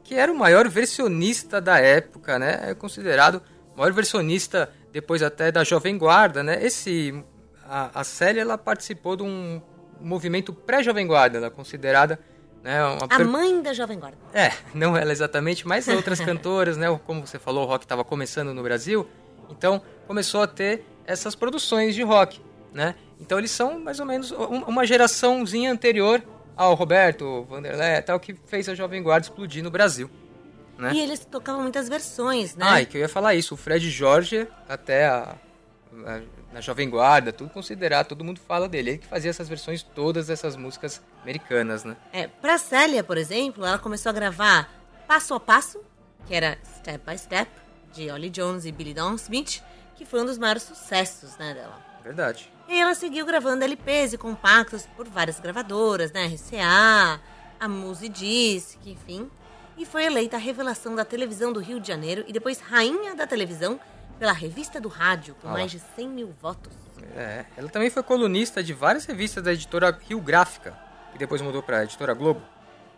que 0.04 0.16
era 0.16 0.32
o 0.32 0.38
maior 0.38 0.68
versionista 0.68 1.62
da 1.62 1.80
época, 1.80 2.38
né? 2.38 2.60
É 2.70 2.76
considerado 2.76 3.42
o 3.74 3.78
maior 3.80 3.94
versionista 3.94 4.70
depois 4.92 5.24
até 5.24 5.52
da 5.52 5.64
Jovem 5.64 5.98
Guarda, 5.98 6.44
né? 6.44 6.64
Esse 6.64 7.24
a, 7.64 8.02
a 8.02 8.04
Célia 8.04 8.42
ela 8.42 8.58
participou 8.58 9.16
de 9.16 9.24
um 9.24 9.62
movimento 10.00 10.54
pré-Jovem 10.54 11.08
Guarda, 11.08 11.38
ela 11.38 11.48
é 11.48 11.50
considerada 11.50 12.20
Né, 12.65 12.80
A 12.99 13.08
per- 13.08 13.28
mãe 13.28 13.62
da 13.62 13.73
Jovem 13.73 13.99
Guarda. 13.99 14.17
É, 14.34 14.51
não 14.73 14.97
ela 14.97 15.12
exatamente, 15.12 15.67
mas 15.67 15.88
outras 15.88 16.19
cantoras, 16.25 16.78
né? 16.78 16.88
Como 17.06 17.25
você 17.25 17.38
falou, 17.38 17.63
o 17.63 17.67
rock 17.67 17.86
estava 17.86 18.04
começando 18.04 18.56
no 18.56 18.63
Brasil, 18.63 19.08
então 19.51 19.80
começou 20.08 20.41
a 20.41 20.47
ter 20.47 20.84
essas 21.06 21.36
produções 21.36 21.93
de 21.93 22.01
rock, 22.01 22.41
né? 22.73 22.95
Então 23.21 23.38
eles 23.38 23.51
são 23.51 23.80
mais 23.80 23.99
ou 23.99 24.06
menos 24.08 24.32
um- 24.32 24.63
uma 24.63 24.84
geraçãozinha 24.84 25.71
anterior 25.71 26.23
ao 26.58 26.73
Roberto, 26.73 27.43
Vanderlei, 27.47 28.01
tal, 28.01 28.19
que 28.19 28.34
fez 28.34 28.67
a 28.67 28.73
Jovem 28.73 29.04
Guarda 29.04 29.28
explodir 29.28 29.63
no 29.63 29.69
Brasil. 29.69 30.10
Né? 30.75 30.91
E 30.93 30.99
eles 31.01 31.23
tocavam 31.23 31.62
muitas 31.62 31.88
versões, 31.88 32.56
né? 32.56 32.65
Ah, 32.67 32.82
e 32.82 32.86
que 32.88 32.97
eu 32.97 33.01
ia 33.01 33.08
falar 33.08 33.36
isso, 33.36 33.54
o 33.54 33.58
Fred 33.58 33.88
Jorge, 33.91 34.47
até 34.67 35.06
a- 35.08 35.36
na 36.56 36.62
Jovem 36.62 36.89
Guarda, 36.89 37.34
tudo 37.34 37.50
considerado, 37.50 38.08
todo 38.08 38.24
mundo 38.24 38.39
fala 38.39 38.70
dele. 38.70 38.91
Ele 38.91 38.98
que 39.00 39.08
fazia 39.08 39.30
essas 39.30 39.50
versões 39.50 39.84
todas 39.84 40.28
dessas 40.28 40.56
músicas 40.56 41.02
americanas, 41.22 41.84
né? 41.84 41.98
É, 42.13 42.28
pra 42.28 42.58
Célia, 42.58 43.04
por 43.04 43.18
exemplo, 43.18 43.65
ela 43.65 43.78
começou 43.78 44.10
a 44.10 44.13
gravar 44.13 44.74
Passo 45.06 45.34
a 45.34 45.39
Passo, 45.39 45.84
que 46.26 46.34
era 46.34 46.58
Step 46.78 47.04
by 47.06 47.18
Step, 47.18 47.52
de 47.91 48.10
Ollie 48.10 48.30
Jones 48.30 48.63
e 48.63 48.72
Billy 48.72 48.94
Dawn 48.94 49.15
Smith, 49.15 49.62
que 49.96 50.06
foi 50.06 50.22
um 50.22 50.26
dos 50.26 50.38
maiores 50.38 50.63
sucessos 50.63 51.36
né, 51.36 51.54
dela. 51.54 51.78
Verdade. 52.02 52.50
E 52.70 52.72
aí 52.72 52.80
ela 52.80 52.96
seguiu 52.96 53.26
gravando 53.26 53.65
LPs 53.65 54.13
e 54.13 54.18
compactos 54.18 54.88
por 54.96 55.10
várias 55.10 55.41
gravadoras, 55.41 56.13
né? 56.13 56.28
RCA, 56.28 57.20
a 57.60 57.68
Muse 57.68 58.08
Disc, 58.08 58.80
enfim. 58.86 59.30
E 59.78 59.86
foi 59.86 60.06
eleita 60.06 60.38
a 60.38 60.39
revelação 60.39 60.96
da 60.96 61.04
televisão 61.04 61.52
do 61.52 61.60
Rio 61.60 61.82
de 61.82 61.88
Janeiro 61.89 62.24
e 62.26 62.32
depois 62.32 62.62
rainha 62.62 63.13
da 63.13 63.28
televisão 63.28 63.78
pela 64.19 64.32
Revista 64.32 64.80
do 64.80 64.88
Rádio, 64.88 65.36
com 65.41 65.47
Ah 65.49 65.54
mais 65.54 65.71
de 65.71 65.80
100 65.80 66.08
mil 66.10 66.34
votos. 66.41 66.73
É, 67.15 67.45
ela 67.56 67.69
também 67.69 67.89
foi 67.89 68.04
colunista 68.04 68.63
de 68.63 68.73
várias 68.73 69.06
revistas 69.06 69.43
da 69.43 69.54
editora 69.54 69.97
Rio 70.08 70.19
Gráfica, 70.19 70.78
que 71.12 71.17
depois 71.17 71.41
mudou 71.41 71.62
para 71.62 71.80
a 71.80 71.84
editora 71.84 72.13
Globo. 72.13 72.41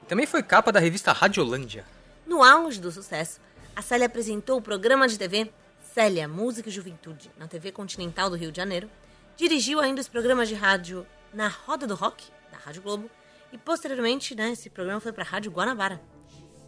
E 0.03 0.05
também 0.05 0.25
foi 0.25 0.41
capa 0.43 0.71
da 0.71 0.79
revista 0.79 1.11
Radiolândia. 1.11 1.85
No 2.25 2.43
auge 2.43 2.79
do 2.79 2.91
sucesso, 2.91 3.39
a 3.75 3.81
Célia 3.81 4.07
apresentou 4.07 4.57
o 4.57 4.61
programa 4.61 5.07
de 5.07 5.17
TV 5.17 5.51
Célia, 5.93 6.27
Música 6.27 6.69
e 6.69 6.71
Juventude, 6.71 7.31
na 7.37 7.47
TV 7.47 7.71
Continental 7.71 8.29
do 8.29 8.35
Rio 8.35 8.51
de 8.51 8.57
Janeiro. 8.57 8.89
Dirigiu 9.35 9.79
ainda 9.79 10.01
os 10.01 10.07
programas 10.07 10.47
de 10.47 10.55
rádio 10.55 11.05
na 11.33 11.47
Roda 11.47 11.87
do 11.87 11.95
Rock, 11.95 12.25
da 12.51 12.57
Rádio 12.57 12.81
Globo. 12.81 13.09
E 13.51 13.57
posteriormente, 13.57 14.35
né, 14.35 14.51
esse 14.51 14.69
programa 14.69 14.99
foi 14.99 15.11
para 15.11 15.23
a 15.23 15.27
Rádio 15.27 15.51
Guanabara. 15.51 15.99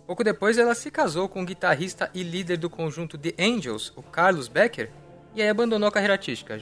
Pouco 0.10 0.24
depois 0.24 0.58
ela 0.58 0.74
se 0.74 0.90
casou 0.90 1.30
com 1.30 1.44
o 1.44 1.46
guitarrista 1.46 2.10
e 2.16 2.24
líder 2.24 2.58
do 2.58 2.68
conjunto 2.68 3.16
The 3.16 3.36
Angels, 3.40 3.94
o 3.96 4.02
Carlos 4.02 4.48
Becker, 4.48 4.90
e 5.36 5.42
aí 5.44 5.48
abandonou 5.48 5.88
a 5.88 5.92
carreira 5.92 6.16
artística. 6.16 6.60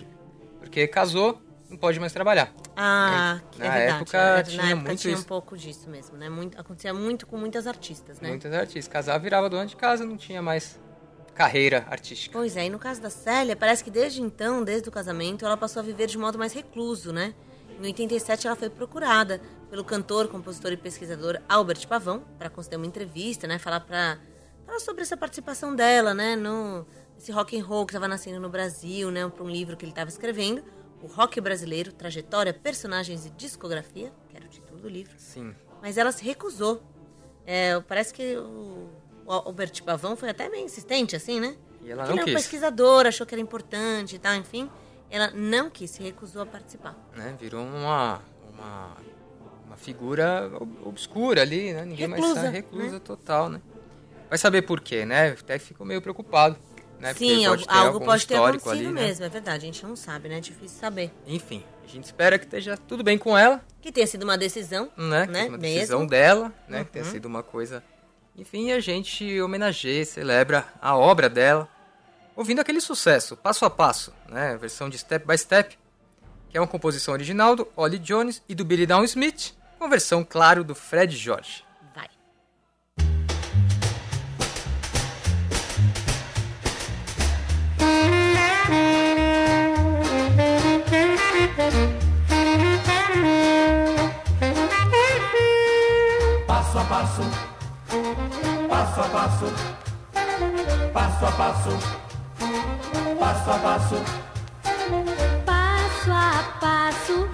Porque 0.59 0.85
casou, 0.85 1.41
não 1.69 1.77
pode 1.77 1.97
mais 1.97 2.11
trabalhar. 2.11 2.53
Ah, 2.75 3.39
É, 3.39 3.49
que 3.49 3.59
na 3.59 3.65
é 3.67 3.69
verdade. 3.69 4.01
época 4.01 4.17
é, 4.17 4.43
tinha 4.43 4.63
na 4.63 4.69
época 4.71 4.87
muito 4.89 4.99
tinha 4.99 5.13
isso. 5.13 5.23
um 5.23 5.25
pouco 5.25 5.57
disso 5.57 5.89
mesmo, 5.89 6.17
né? 6.17 6.27
Muito, 6.27 6.59
acontecia 6.59 6.93
muito 6.93 7.25
com 7.25 7.37
muitas 7.37 7.67
artistas, 7.67 8.19
né? 8.19 8.27
Muitos 8.27 8.51
artistas. 8.51 8.89
Casava, 8.91 9.17
virava 9.19 9.49
dona 9.49 9.65
de 9.65 9.77
casa, 9.77 10.03
não 10.05 10.17
tinha 10.17 10.41
mais 10.41 10.77
carreira 11.33 11.87
artística. 11.89 12.37
Pois 12.37 12.57
é, 12.57 12.65
e 12.65 12.69
no 12.69 12.77
caso 12.77 13.01
da 13.01 13.09
Célia, 13.09 13.55
parece 13.55 13.81
que 13.81 13.89
desde 13.89 14.21
então, 14.21 14.61
desde 14.61 14.89
o 14.89 14.91
casamento, 14.91 15.45
ela 15.45 15.55
passou 15.55 15.79
a 15.79 15.83
viver 15.85 16.07
de 16.07 16.17
modo 16.17 16.37
mais 16.37 16.51
recluso, 16.51 17.13
né? 17.13 17.33
Em 17.79 17.85
87, 17.85 18.47
ela 18.47 18.55
foi 18.55 18.69
procurada 18.69 19.39
pelo 19.69 19.83
cantor, 19.83 20.27
compositor 20.27 20.71
e 20.71 20.77
pesquisador 20.77 21.39
Albert 21.47 21.87
Pavão 21.87 22.23
para 22.37 22.49
conceder 22.49 22.77
uma 22.77 22.87
entrevista, 22.87 23.45
né? 23.47 23.59
Falar 23.59 23.81
para 23.81 24.17
falar 24.65 24.79
sobre 24.79 25.01
essa 25.03 25.15
participação 25.15 25.75
dela, 25.75 26.13
né? 26.13 26.35
No 26.35 26.85
esse 27.17 27.31
rock 27.31 27.59
and 27.59 27.63
roll 27.63 27.85
que 27.85 27.91
estava 27.91 28.07
nascendo 28.07 28.39
no 28.39 28.49
Brasil, 28.49 29.09
né? 29.11 29.27
Para 29.27 29.43
um 29.43 29.49
livro 29.49 29.75
que 29.75 29.83
ele 29.85 29.91
estava 29.91 30.09
escrevendo, 30.09 30.63
o 31.01 31.07
Rock 31.07 31.39
Brasileiro, 31.41 31.91
Trajetória, 31.91 32.53
Personagens 32.53 33.25
e 33.25 33.29
Discografia, 33.31 34.11
que 34.29 34.35
era 34.37 34.45
o 34.45 34.49
título 34.49 34.79
do 34.79 34.89
livro. 34.89 35.13
Sim. 35.17 35.53
Mas 35.81 35.97
ela 35.97 36.11
se 36.11 36.23
recusou. 36.23 36.81
É, 37.45 37.79
parece 37.81 38.13
que 38.13 38.35
o, 38.37 38.87
o 39.25 39.31
Albert 39.31 39.83
Pavão 39.83 40.15
foi 40.15 40.29
até 40.29 40.49
meio 40.49 40.65
insistente, 40.65 41.15
assim, 41.15 41.39
né? 41.39 41.55
E 41.83 41.91
ela 41.91 42.03
Porque 42.03 42.15
não 42.15 42.23
ele 42.23 42.31
é 42.31 42.33
um 42.33 42.35
quis. 42.35 42.43
pesquisador, 42.43 43.05
achou 43.07 43.25
que 43.25 43.33
era 43.33 43.41
importante 43.41 44.15
e 44.15 44.19
tal, 44.19 44.35
enfim. 44.35 44.69
Ela 45.09 45.31
não 45.31 45.69
quis, 45.69 45.91
se 45.91 46.03
recusou 46.03 46.41
a 46.41 46.45
participar. 46.45 46.95
Né? 47.15 47.35
Virou 47.39 47.63
uma, 47.65 48.21
uma, 48.53 48.97
uma 49.65 49.77
figura 49.77 50.51
ob- 50.59 50.85
obscura 50.87 51.41
ali, 51.41 51.73
né? 51.73 51.85
Ninguém 51.85 52.07
mais 52.07 52.21
Reclusa, 52.21 52.41
sabe, 52.41 52.53
reclusa 52.57 52.91
né? 52.93 52.99
total, 52.99 53.49
né? 53.49 53.61
Vai 54.29 54.37
saber 54.37 54.63
por 54.63 54.81
quê, 54.81 55.05
né? 55.05 55.29
Até 55.29 55.57
ficou 55.57 55.85
meio 55.87 56.01
preocupado. 56.01 56.57
Né? 56.99 57.13
Sim, 57.13 57.45
pode 57.47 57.47
algo, 57.47 57.65
ter 57.65 57.73
algo 57.77 57.99
pode 58.05 58.27
ter 58.27 58.35
acontecido 58.35 58.71
ali, 58.71 58.85
né? 58.87 58.91
mesmo, 58.91 59.23
é 59.23 59.29
verdade. 59.29 59.57
A 59.63 59.65
gente 59.67 59.85
não 59.85 59.95
sabe, 59.95 60.27
né? 60.29 60.37
É 60.37 60.41
difícil 60.41 60.79
saber. 60.79 61.13
Enfim, 61.27 61.63
a 61.85 61.87
gente 61.87 62.03
espera 62.05 62.37
que 62.39 62.45
esteja 62.45 62.75
tudo 62.75 63.03
bem 63.03 63.17
com 63.17 63.37
ela, 63.37 63.63
Que 63.81 63.91
tenha 63.91 64.07
sido 64.07 64.23
uma 64.23 64.37
decisão, 64.37 64.91
né? 64.97 65.25
Né? 65.27 65.45
uma 65.47 65.57
decisão 65.57 65.99
mesmo. 65.99 66.09
dela, 66.09 66.53
né? 66.67 66.83
Que 66.83 66.91
tenha 66.91 67.05
Uhum. 67.05 67.11
sido 67.11 67.25
uma 67.25 67.43
coisa. 67.43 67.83
Enfim, 68.35 68.71
a 68.71 68.79
gente 68.79 69.39
homenageia, 69.41 70.03
celebra 70.05 70.65
a 70.81 70.97
obra 70.97 71.29
dela, 71.29 71.69
ouvindo 72.37 72.61
aquele 72.61 72.79
sucesso, 72.79 73.35
passo 73.35 73.65
a 73.65 73.69
passo, 73.69 74.13
né? 74.29 74.55
Versão 74.57 74.87
de 74.89 74.97
Step 74.97 75.25
by 75.25 75.35
Step, 75.37 75.77
que 76.49 76.57
é 76.57 76.61
uma 76.61 76.67
composição 76.67 77.13
original 77.13 77.55
do 77.55 77.67
Ollie 77.75 77.97
Jones 77.97 78.43
e 78.47 78.53
do 78.53 78.63
Billy 78.63 78.85
Dawn 78.85 79.03
Smith, 79.05 79.55
com 79.79 79.89
versão, 79.89 80.23
claro, 80.23 80.63
do 80.63 80.75
Fred 80.75 81.17
Jorge. 81.17 81.65
Vai. 81.95 82.07
Passo 96.45 96.77
a 96.77 96.85
passo, 96.85 97.21
passo 98.69 99.01
a 99.01 99.09
passo, 99.09 99.45
passo 100.93 101.25
a 101.25 101.31
passo, 101.31 102.06
passo 103.19 103.51
a 103.51 103.59
passo. 103.59 103.95
Passo 105.45 106.11
a 106.11 106.43
passo, 106.59 107.29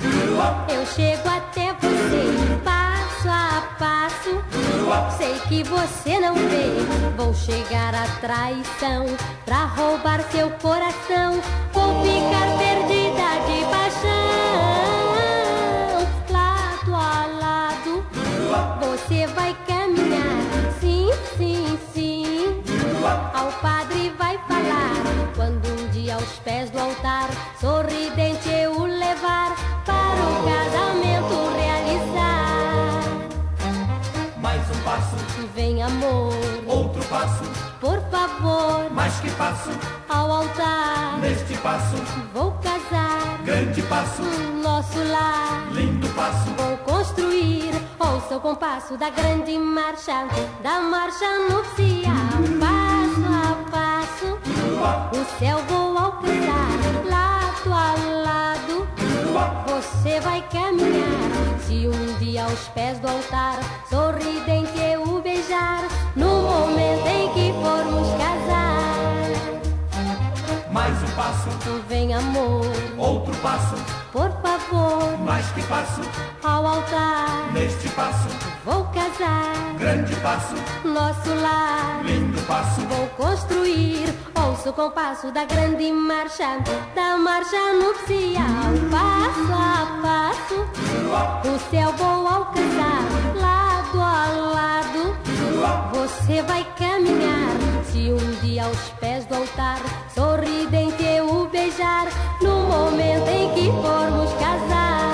eu 0.70 0.86
chego 0.86 1.30
até 1.30 1.74
você. 1.74 2.60
Passo 2.64 3.30
a 3.30 3.62
passo, 3.78 4.44
sei 5.18 5.40
que 5.48 5.64
você 5.64 6.20
não 6.20 6.36
vê. 6.36 7.14
Vou 7.18 7.34
chegar 7.34 7.94
à 7.96 8.06
traição 8.20 9.06
pra 9.46 9.66
roubar 9.66 10.22
seu 10.32 10.50
coração. 10.52 11.42
Vou 11.74 12.04
ficar 12.04 12.63
passo, 39.54 39.70
ao 40.10 40.32
altar 40.32 41.20
neste 41.20 41.56
passo, 41.58 41.96
vou 42.34 42.52
casar 42.54 43.38
grande 43.44 43.82
passo, 43.84 44.24
nosso 44.64 44.98
lar. 45.12 45.68
lindo 45.72 46.08
passo. 46.10 46.50
Vou 46.58 46.78
construir, 46.78 47.72
ouça 48.00 48.38
o 48.38 48.40
compasso 48.40 48.98
da 48.98 49.10
grande 49.10 49.58
marcha, 49.58 50.26
da 50.62 50.80
marcha 50.82 51.26
nupcial. 51.50 52.14
Passo 52.60 53.26
a 53.32 53.70
passo, 53.70 54.40
o 55.20 55.40
céu 55.40 55.60
vou 55.68 55.98
alcançar, 55.98 57.06
lado 57.10 57.74
a 57.74 57.96
lado. 58.24 58.88
Você 59.68 60.20
vai 60.20 60.42
caminhar, 60.50 61.60
se 61.66 61.88
um 61.88 62.18
dia 62.18 62.46
aos 62.46 62.68
pés 62.70 63.00
do 63.00 63.08
altar, 63.08 63.60
sorridente 63.90 64.80
eu 64.80 65.04
o 65.04 65.22
beijar, 65.22 65.84
no 66.16 66.42
momento 66.44 67.08
em 67.08 67.33
Passo, 71.24 71.48
Vem 71.88 72.14
amor, 72.14 72.66
outro 72.98 73.34
passo, 73.38 73.76
por 74.12 74.30
favor, 74.42 75.18
mais 75.20 75.46
que 75.52 75.64
passo, 75.64 76.02
ao 76.44 76.68
altar. 76.68 77.50
neste 77.54 77.88
passo, 77.92 78.28
Vou 78.66 78.84
casar, 78.88 79.54
grande 79.80 80.14
passo, 80.18 80.54
nosso 80.84 81.30
lar. 81.42 82.02
lindo 82.04 82.42
passo. 82.42 82.82
Vou 82.82 83.08
construir, 83.16 84.04
ouço 84.36 84.70
o 84.70 84.74
compasso 84.74 85.32
da 85.32 85.46
grande 85.46 85.90
marcha, 85.94 86.58
da 86.94 87.16
marcha 87.18 87.58
nupcial. 87.82 88.74
Passo 88.92 89.54
a 89.54 90.02
passo, 90.02 90.56
o 91.48 91.60
céu 91.72 91.94
vou 91.94 92.28
alcançar, 92.28 93.06
lado 93.40 94.02
a 94.02 94.28
lado. 94.52 95.18
Você 95.94 96.42
vai 96.44 96.66
caminhar, 96.78 97.56
se 97.94 98.12
um 98.12 98.32
dia 98.42 98.66
aos 98.66 98.90
pés 99.00 99.24
do 99.28 99.36
altar, 99.36 99.78
sorridente 100.14 101.04
eu 101.04 101.30
o 101.30 101.48
beijar, 101.48 102.08
no 102.42 102.64
momento 102.66 103.30
em 103.30 103.54
que 103.54 103.66
formos 103.72 104.34
casar. 104.34 105.14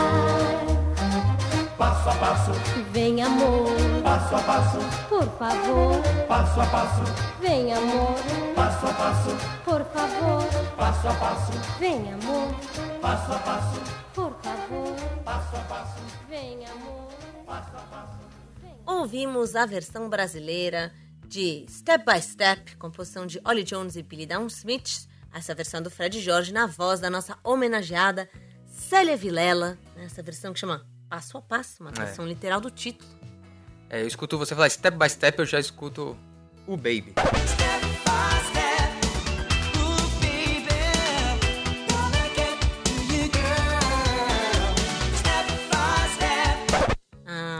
Passo 1.77 2.09
a 2.09 2.15
passo, 2.15 2.51
Vem 2.93 3.21
amor, 3.21 3.67
passo 4.01 4.35
a 4.35 4.39
passo, 4.39 4.77
Por 5.09 5.25
favor, 5.37 6.01
passo 6.27 6.61
a 6.61 6.65
passo, 6.67 7.03
vem 7.41 7.73
amor. 7.73 8.15
passo 8.55 8.87
a 8.87 8.93
passo, 8.93 9.29
Por 9.65 9.83
favor, 9.85 10.43
passo 10.77 11.07
a 11.09 11.13
passo, 11.13 11.51
vem 11.79 12.13
amor. 12.13 12.55
passo 13.01 13.31
a 13.33 13.39
passo, 13.39 13.81
Por 14.15 14.33
favor, 14.41 14.95
passo 15.25 15.55
a 15.57 15.59
passo, 15.67 16.01
vem 16.29 16.65
amor. 16.65 17.11
passo 17.45 17.75
a 17.75 17.81
passo. 17.81 18.19
Ouvimos 18.87 19.55
a 19.55 19.65
versão 19.65 20.09
brasileira 20.09 20.91
de 21.29 21.63
Step 21.69 22.03
by 22.03 22.19
Step, 22.19 22.75
composição 22.77 23.27
de 23.27 23.39
Ollie 23.45 23.63
Jones 23.63 23.95
e 23.95 24.01
Billy 24.01 24.25
Downsmith. 24.25 25.07
Essa 25.31 25.53
versão 25.53 25.79
do 25.79 25.91
Fred 25.91 26.19
Jorge 26.19 26.51
na 26.51 26.65
voz 26.65 26.99
da 26.99 27.07
nossa 27.07 27.37
homenageada 27.43 28.27
Célia 28.65 29.15
Vilela. 29.15 29.77
né? 29.95 30.05
Essa 30.05 30.23
versão 30.23 30.51
que 30.51 30.59
chama 30.59 30.83
Passo 31.07 31.37
a 31.37 31.41
Passo, 31.41 31.83
uma 31.83 31.91
tradução 31.91 32.25
literal 32.25 32.59
do 32.59 32.71
título. 32.71 33.07
É, 33.91 34.01
eu 34.01 34.07
escuto 34.07 34.39
você 34.39 34.55
falar 34.55 34.69
step 34.69 34.97
by 34.97 35.07
step, 35.07 35.37
eu 35.37 35.45
já 35.45 35.59
escuto 35.59 36.17
o 36.65 36.75
Baby. 36.75 37.13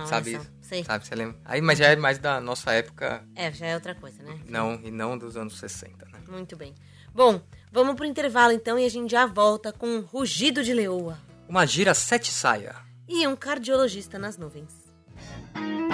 Sabe 0.07 0.58
Sei. 0.69 0.83
Sabe, 0.83 1.05
você 1.07 1.15
lembra? 1.15 1.35
Aí, 1.45 1.59
mas 1.61 1.79
já 1.79 1.87
é 1.87 1.95
mais 1.95 2.19
da 2.19 2.39
nossa 2.39 2.71
época, 2.71 3.23
É, 3.35 3.51
já 3.51 3.65
é 3.65 3.73
outra 3.73 3.95
coisa, 3.95 4.21
né? 4.21 4.39
não, 4.47 4.79
e 4.83 4.91
não 4.91 5.17
dos 5.17 5.35
anos 5.35 5.57
60, 5.57 6.05
né? 6.05 6.19
Muito 6.27 6.55
bem. 6.55 6.75
Bom, 7.11 7.41
vamos 7.71 7.95
pro 7.95 8.05
intervalo 8.05 8.51
então 8.53 8.77
e 8.77 8.85
a 8.85 8.89
gente 8.89 9.09
já 9.09 9.25
volta 9.25 9.73
com 9.73 9.87
um 9.87 10.01
rugido 10.01 10.63
de 10.63 10.71
leoa 10.73 11.17
Uma 11.47 11.65
gira 11.65 11.95
sete 11.95 12.31
saia. 12.31 12.75
e 13.07 13.27
um 13.27 13.35
cardiologista 13.35 14.19
nas 14.19 14.37
nuvens. 14.37 14.71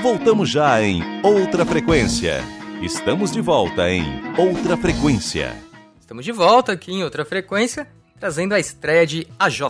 Voltamos 0.02 0.50
já 0.50 0.82
em 0.82 1.02
Outra 1.24 1.66
Frequência. 1.66 2.42
Estamos 2.82 3.32
de 3.32 3.40
volta 3.42 3.90
em 3.90 4.04
Outra 4.38 4.76
Frequência. 4.78 5.56
Estamos 6.00 6.26
de 6.26 6.32
volta 6.32 6.74
aqui 6.74 6.92
em 6.92 7.04
outra 7.04 7.26
frequência, 7.26 7.88
trazendo 8.20 8.54
a 8.54 8.60
estreia 8.60 9.08
de 9.08 9.28
AJ. 9.40 9.62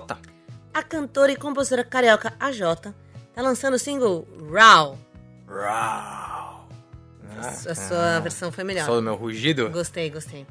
A 0.73 0.83
cantora 0.83 1.31
e 1.31 1.35
compositora 1.37 1.83
carioca 1.83 2.33
AJ 2.39 2.59
tá 3.35 3.41
lançando 3.41 3.73
o 3.73 3.79
single 3.79 4.25
Raw. 4.51 4.97
Raw. 5.47 6.67
A 7.37 7.75
sua 7.75 8.19
versão 8.21 8.51
foi 8.51 8.63
melhor. 8.63 8.85
Só 8.85 8.95
do 8.95 9.01
meu 9.01 9.15
rugido? 9.15 9.69
Gostei, 9.69 10.09
gostei. 10.09 10.47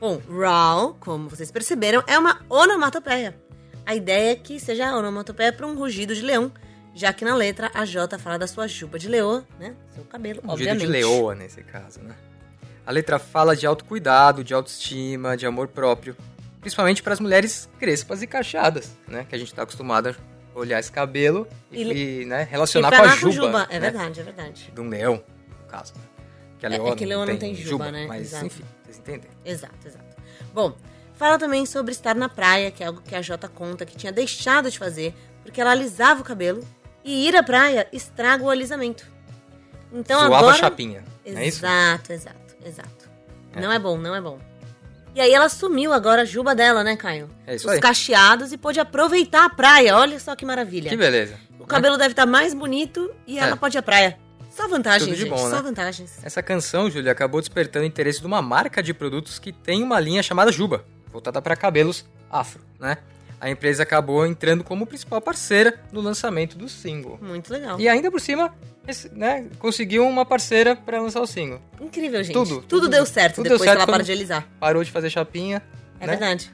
Bom, 0.00 0.20
Raw, 0.30 0.96
como 1.00 1.28
vocês 1.28 1.50
perceberam, 1.50 2.02
é 2.06 2.16
uma 2.16 2.40
onomatopeia. 2.48 3.36
A 3.84 3.94
ideia 3.94 4.32
é 4.32 4.36
que 4.36 4.60
seja 4.60 4.88
a 4.88 4.96
onomatopeia 4.96 5.52
para 5.52 5.66
um 5.66 5.74
rugido 5.74 6.14
de 6.14 6.22
leão, 6.22 6.52
já 6.94 7.12
que 7.12 7.24
na 7.24 7.34
letra 7.34 7.70
a 7.74 7.84
J 7.84 8.18
fala 8.18 8.38
da 8.38 8.46
sua 8.46 8.68
juba 8.68 8.98
de 8.98 9.08
leoa, 9.08 9.44
né? 9.58 9.74
Seu 9.94 10.04
cabelo, 10.04 10.40
Um 10.44 10.50
rugido 10.50 10.70
obviamente. 10.70 10.86
de 10.86 10.86
leoa, 10.86 11.34
nesse 11.34 11.62
caso, 11.62 12.00
né? 12.00 12.14
A 12.86 12.92
letra 12.92 13.18
fala 13.18 13.56
de 13.56 13.66
autocuidado, 13.66 14.44
de 14.44 14.54
autoestima, 14.54 15.36
de 15.36 15.44
amor 15.46 15.68
próprio. 15.68 16.16
Principalmente 16.60 17.02
para 17.02 17.12
as 17.12 17.20
mulheres 17.20 17.68
crespas 17.78 18.22
e 18.22 18.26
cacheadas, 18.26 18.96
né? 19.06 19.26
Que 19.28 19.34
a 19.34 19.38
gente 19.38 19.52
tá 19.52 19.62
acostumado 19.62 20.08
a 20.08 20.14
olhar 20.58 20.78
esse 20.80 20.90
cabelo 20.92 21.46
e, 21.70 21.82
E- 21.82 22.22
e, 22.22 22.24
né, 22.24 22.42
E 22.42 22.44
relacionar 22.44 22.88
pra 22.88 22.98
com 22.98 23.04
a 23.04 23.08
lá 23.08 23.16
juba. 23.16 23.66
É 23.70 23.74
né? 23.74 23.90
verdade, 23.90 24.20
é 24.20 24.22
verdade. 24.22 24.72
De 24.74 24.80
um 24.80 24.88
leão, 24.88 25.22
no 25.62 25.66
caso. 25.68 25.92
Que 26.58 26.66
a 26.66 26.68
É, 26.68 26.72
leoa 26.72 26.90
é 26.92 26.96
que 26.96 27.06
leoa 27.06 27.24
não 27.26 27.36
tem 27.36 27.54
juba, 27.54 27.90
né? 27.90 28.06
Mas, 28.06 28.22
Exato. 28.28 28.46
enfim, 28.46 28.64
vocês 28.84 28.98
entendem. 28.98 29.30
Exato, 29.44 29.86
exato. 29.86 30.16
Bom, 30.52 30.76
fala 31.14 31.38
também 31.38 31.64
sobre 31.66 31.92
estar 31.92 32.14
na 32.14 32.28
praia, 32.28 32.70
que 32.70 32.82
é 32.82 32.86
algo 32.86 33.00
que 33.00 33.14
a 33.14 33.22
Jota 33.22 33.48
conta 33.48 33.86
que 33.86 33.96
tinha 33.96 34.10
deixado 34.12 34.70
de 34.70 34.78
fazer 34.78 35.14
porque 35.42 35.60
ela 35.60 35.70
alisava 35.70 36.20
o 36.20 36.24
cabelo 36.24 36.66
e 37.04 37.28
ir 37.28 37.36
à 37.36 37.42
praia 37.42 37.86
estraga 37.92 38.42
o 38.44 38.50
alisamento. 38.50 39.06
Então 39.92 40.18
Zoava 40.20 40.36
agora 40.38 40.54
a 40.56 40.58
chapinha, 40.58 41.04
não 41.26 41.38
é 41.40 41.46
isso? 41.46 41.58
Exato, 41.64 42.12
exato, 42.12 42.56
exato. 42.64 43.08
Não 43.56 43.72
é 43.72 43.78
bom, 43.78 43.96
não 43.96 44.14
é 44.14 44.20
bom. 44.20 44.38
E 45.18 45.20
aí 45.20 45.34
ela 45.34 45.48
sumiu 45.48 45.92
agora 45.92 46.22
a 46.22 46.24
juba 46.24 46.54
dela, 46.54 46.84
né, 46.84 46.94
Caio? 46.94 47.28
É 47.44 47.56
isso 47.56 47.66
Os 47.66 47.72
aí. 47.74 47.80
cacheados 47.80 48.52
e 48.52 48.56
pôde 48.56 48.78
aproveitar 48.78 49.46
a 49.46 49.50
praia. 49.50 49.96
Olha 49.96 50.16
só 50.20 50.36
que 50.36 50.44
maravilha. 50.46 50.88
Que 50.88 50.96
beleza. 50.96 51.34
O 51.58 51.66
cabelo 51.66 51.96
deve 51.98 52.12
estar 52.12 52.24
mais 52.24 52.54
bonito 52.54 53.10
e 53.26 53.36
ela 53.36 53.54
É. 53.54 53.56
pode 53.56 53.76
ir 53.76 53.80
à 53.80 53.82
praia. 53.82 54.16
Só 54.54 54.68
vantagens, 54.68 55.02
Tudo 55.08 55.16
de 55.16 55.22
gente. 55.22 55.30
bom, 55.30 55.38
Só 55.50 55.56
né? 55.56 55.62
vantagens. 55.62 56.20
Essa 56.22 56.40
canção, 56.40 56.88
Júlia, 56.88 57.10
acabou 57.10 57.40
despertando 57.40 57.84
o 57.84 57.88
interesse 57.88 58.20
de 58.20 58.28
uma 58.28 58.40
marca 58.40 58.80
de 58.80 58.94
produtos 58.94 59.40
que 59.40 59.50
tem 59.52 59.82
uma 59.82 59.98
linha 59.98 60.22
chamada 60.22 60.52
Juba, 60.52 60.84
voltada 61.12 61.42
para 61.42 61.56
cabelos 61.56 62.04
afro, 62.30 62.62
né? 62.78 62.98
A 63.40 63.48
empresa 63.48 63.82
acabou 63.82 64.26
entrando 64.26 64.64
como 64.64 64.86
principal 64.86 65.20
parceira 65.20 65.80
no 65.92 66.00
lançamento 66.00 66.56
do 66.58 66.68
single. 66.68 67.18
Muito 67.22 67.52
legal. 67.52 67.78
E 67.80 67.88
ainda 67.88 68.10
por 68.10 68.20
cima, 68.20 68.52
né, 69.12 69.46
conseguiu 69.58 70.06
uma 70.06 70.24
parceira 70.26 70.74
para 70.74 71.00
lançar 71.00 71.20
o 71.20 71.26
single. 71.26 71.60
Incrível, 71.80 72.22
gente. 72.22 72.34
Tudo, 72.34 72.56
Tudo, 72.56 72.66
tudo- 72.66 72.88
deu 72.88 73.06
certo 73.06 73.36
tudo 73.36 73.44
depois 73.44 73.60
deu 73.60 73.66
certo 73.66 73.76
que 73.76 73.82
ela 73.82 73.86
parou 73.92 74.04
de 74.04 74.12
alisar. 74.12 74.48
Parou 74.58 74.82
de 74.82 74.90
fazer 74.90 75.10
chapinha. 75.10 75.62
É 76.00 76.06
né? 76.06 76.12
verdade. 76.16 76.52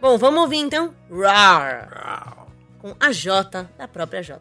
Bom, 0.00 0.18
vamos 0.18 0.40
ouvir 0.40 0.58
então 0.58 0.92
Rar 1.10 2.46
com 2.78 2.94
a 3.00 3.12
J 3.12 3.68
da 3.78 3.88
própria 3.88 4.22
J. 4.22 4.40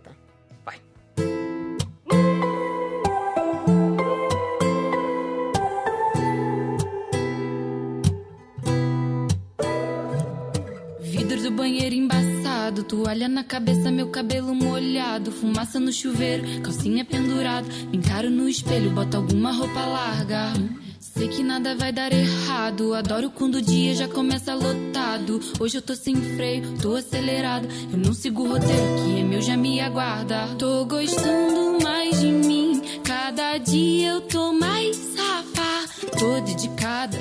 banheiro 11.64 11.95
embaçado, 11.95 12.84
toalha 12.84 13.30
na 13.30 13.41
cabeça, 13.41 13.89
meu 13.89 14.09
cabelo 14.09 14.53
molhado, 14.53 15.32
fumaça 15.32 15.80
no 15.80 15.93
chuveiro, 15.93 16.43
calcinha 16.61 17.05
pendurado, 17.05 17.66
me 17.89 17.99
encaro 17.99 18.30
no 18.30 18.49
espelho, 18.49 18.91
boto 18.91 19.16
alguma 19.16 19.53
roupa 19.53 19.80
larga. 19.86 20.51
Sei 20.99 21.30
que 21.30 21.41
nada 21.41 21.74
vai 21.74 21.93
dar 21.93 22.11
errado, 22.11 22.93
adoro 22.93 23.30
quando 23.30 23.55
o 23.55 23.61
dia 23.61 23.95
já 23.95 24.09
começa 24.09 24.53
lotado. 24.53 25.39
Hoje 25.57 25.78
eu 25.78 25.82
tô 25.82 25.95
sem 25.95 26.14
freio, 26.36 26.78
tô 26.82 26.95
acelerada, 26.95 27.66
eu 27.89 27.97
não 27.97 28.14
sigo 28.14 28.43
o 28.43 28.49
roteiro, 28.49 28.95
que 29.05 29.20
é 29.22 29.24
meu 29.24 29.41
já 29.41 29.55
me 29.55 29.80
aguarda. 29.80 30.49
Tô 30.59 30.84
gostando 30.84 31.82
mais 31.82 32.20
de 32.20 32.28
mim, 32.28 32.82
cada 33.05 33.57
dia 33.57 34.09
eu 34.09 34.22
tô 34.22 34.51
mais 34.51 34.97
safa, 34.97 35.88
tô 36.20 36.41
dedicada. 36.41 37.18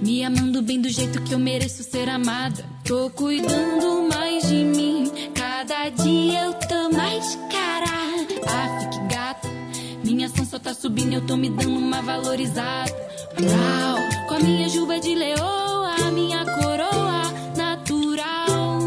Me 0.00 0.24
amando 0.24 0.62
bem 0.62 0.80
do 0.80 0.88
jeito 0.88 1.20
que 1.22 1.34
eu 1.34 1.38
mereço 1.38 1.82
ser 1.82 2.08
amada. 2.08 2.64
Tô 2.84 3.10
cuidando 3.10 4.08
mais 4.12 4.48
de 4.48 4.64
mim. 4.64 5.10
Cada 5.34 5.88
dia 5.90 6.44
eu 6.44 6.54
tô 6.54 6.90
mais 6.96 7.38
cara. 7.50 7.86
Ah, 8.46 8.80
fique 8.80 9.14
gata. 9.14 9.48
Minha 10.04 10.26
ação 10.26 10.44
só 10.44 10.58
tá 10.58 10.74
subindo, 10.74 11.14
eu 11.14 11.26
tô 11.26 11.36
me 11.36 11.48
dando 11.50 11.78
uma 11.78 12.02
valorizada. 12.02 12.92
Uau, 13.40 14.28
com 14.28 14.34
a 14.34 14.38
minha 14.40 14.68
juba 14.68 15.00
de 15.00 15.14
leoa, 15.14 16.10
minha 16.12 16.44
coroa 16.44 17.22
natural. 17.56 18.78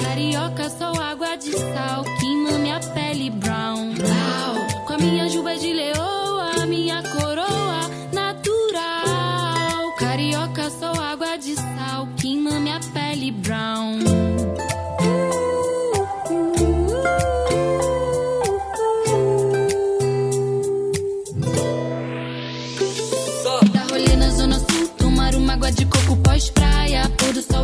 Carioca, 0.00 0.70
só 0.70 0.92
água 0.92 1.36
de 1.36 1.52
sal, 1.52 2.04
queima 2.20 2.52
minha 2.58 2.80
pele 2.80 3.30
brown. 3.30 3.88
Uau, 3.88 4.84
com 4.86 4.92
a 4.92 4.98
minha 4.98 5.28
juba 5.28 5.56
de 5.56 5.72
leoa, 5.72 6.21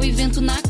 e 0.09 0.13
vento 0.13 0.41
na 0.41 0.68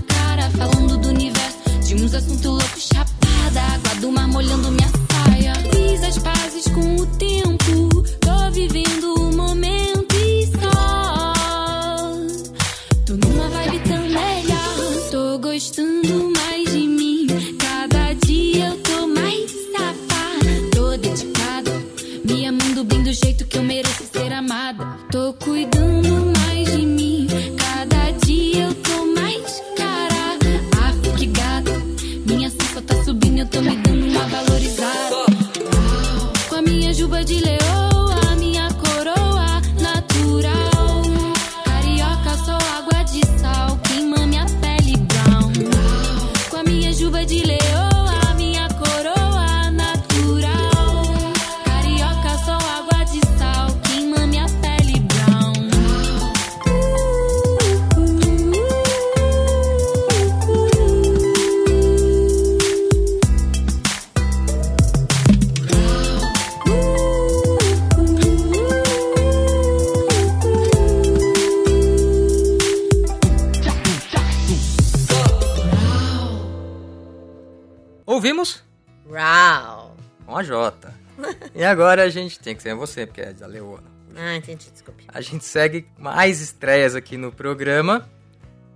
a 82.09 82.23
gente 82.23 82.39
tem 82.39 82.55
que 82.55 82.63
ser 82.63 82.75
você, 82.75 83.07
porque 83.07 83.21
é 83.21 83.33
da 83.33 83.47
Leona. 83.47 83.85
Ah, 84.17 84.37
entendi, 84.37 84.71
desculpe. 84.71 85.05
A 85.09 85.21
gente 85.21 85.45
segue 85.45 85.87
mais 85.99 86.41
estreias 86.41 86.95
aqui 86.95 87.17
no 87.17 87.31
programa. 87.31 88.09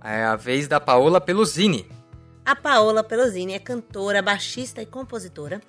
É 0.03 0.23
a 0.23 0.35
vez 0.35 0.67
da 0.67 0.79
Paola 0.79 1.19
Pelosini. 1.19 1.87
A 2.45 2.55
Paola 2.55 3.03
Pelosini 3.03 3.53
é 3.53 3.59
cantora, 3.59 4.21
baixista 4.21 4.81
e 4.81 4.85
compositora. 4.85 5.61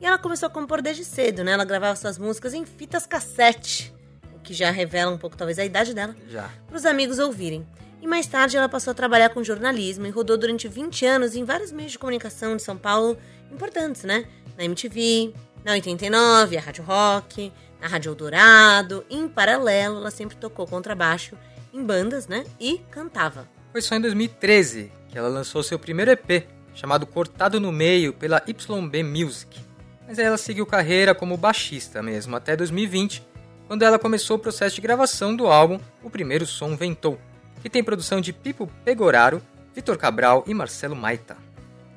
E 0.00 0.06
ela 0.06 0.18
começou 0.18 0.46
a 0.46 0.50
compor 0.50 0.82
desde 0.82 1.04
cedo, 1.04 1.44
né? 1.44 1.52
Ela 1.52 1.64
gravava 1.64 1.94
suas 1.94 2.18
músicas 2.18 2.54
em 2.54 2.64
fitas 2.64 3.06
cassete, 3.06 3.94
o 4.34 4.40
que 4.40 4.52
já 4.52 4.70
revela 4.70 5.12
um 5.12 5.18
pouco, 5.18 5.36
talvez, 5.36 5.58
a 5.58 5.64
idade 5.64 5.94
dela, 5.94 6.16
Já. 6.28 6.50
para 6.66 6.76
os 6.76 6.84
amigos 6.84 7.18
ouvirem. 7.18 7.66
E 8.00 8.06
mais 8.06 8.26
tarde 8.26 8.56
ela 8.56 8.68
passou 8.68 8.90
a 8.90 8.94
trabalhar 8.94 9.28
com 9.28 9.44
jornalismo 9.44 10.04
e 10.06 10.10
rodou 10.10 10.36
durante 10.36 10.66
20 10.66 11.06
anos 11.06 11.36
em 11.36 11.44
vários 11.44 11.70
meios 11.70 11.92
de 11.92 11.98
comunicação 11.98 12.56
de 12.56 12.62
São 12.62 12.76
Paulo 12.76 13.16
importantes, 13.52 14.02
né? 14.02 14.24
Na 14.58 14.64
MTV, 14.64 15.32
na 15.64 15.72
89, 15.72 16.56
a 16.56 16.60
Rádio 16.60 16.84
Rock, 16.84 17.52
na 17.80 17.88
Rádio 17.88 18.10
Eldorado. 18.10 19.04
Em 19.10 19.28
paralelo, 19.28 19.98
ela 19.98 20.10
sempre 20.10 20.36
tocou 20.36 20.66
contrabaixo 20.66 21.36
em 21.72 21.82
bandas, 21.82 22.26
né? 22.26 22.44
E 22.60 22.78
cantava. 22.90 23.48
Foi 23.72 23.80
só 23.80 23.94
em 23.94 24.00
2013 24.00 24.92
que 25.08 25.18
ela 25.18 25.28
lançou 25.28 25.62
seu 25.62 25.78
primeiro 25.78 26.10
EP, 26.10 26.46
chamado 26.74 27.06
Cortado 27.06 27.60
no 27.60 27.70
Meio, 27.70 28.14
pela 28.14 28.42
YB 28.46 29.02
Music. 29.02 29.60
Mas 30.08 30.18
aí 30.18 30.24
ela 30.24 30.38
seguiu 30.38 30.64
carreira 30.64 31.14
como 31.14 31.36
baixista 31.36 32.02
mesmo, 32.02 32.34
até 32.34 32.56
2020, 32.56 33.22
quando 33.68 33.82
ela 33.82 33.98
começou 33.98 34.36
o 34.36 34.40
processo 34.40 34.76
de 34.76 34.80
gravação 34.80 35.36
do 35.36 35.46
álbum 35.46 35.78
O 36.02 36.08
Primeiro 36.08 36.46
Som 36.46 36.76
Ventou, 36.76 37.18
que 37.62 37.68
tem 37.68 37.84
produção 37.84 38.20
de 38.20 38.32
Pipo 38.32 38.70
Pegoraro, 38.84 39.42
Vitor 39.74 39.98
Cabral 39.98 40.44
e 40.46 40.54
Marcelo 40.54 40.96
Maita. 40.96 41.36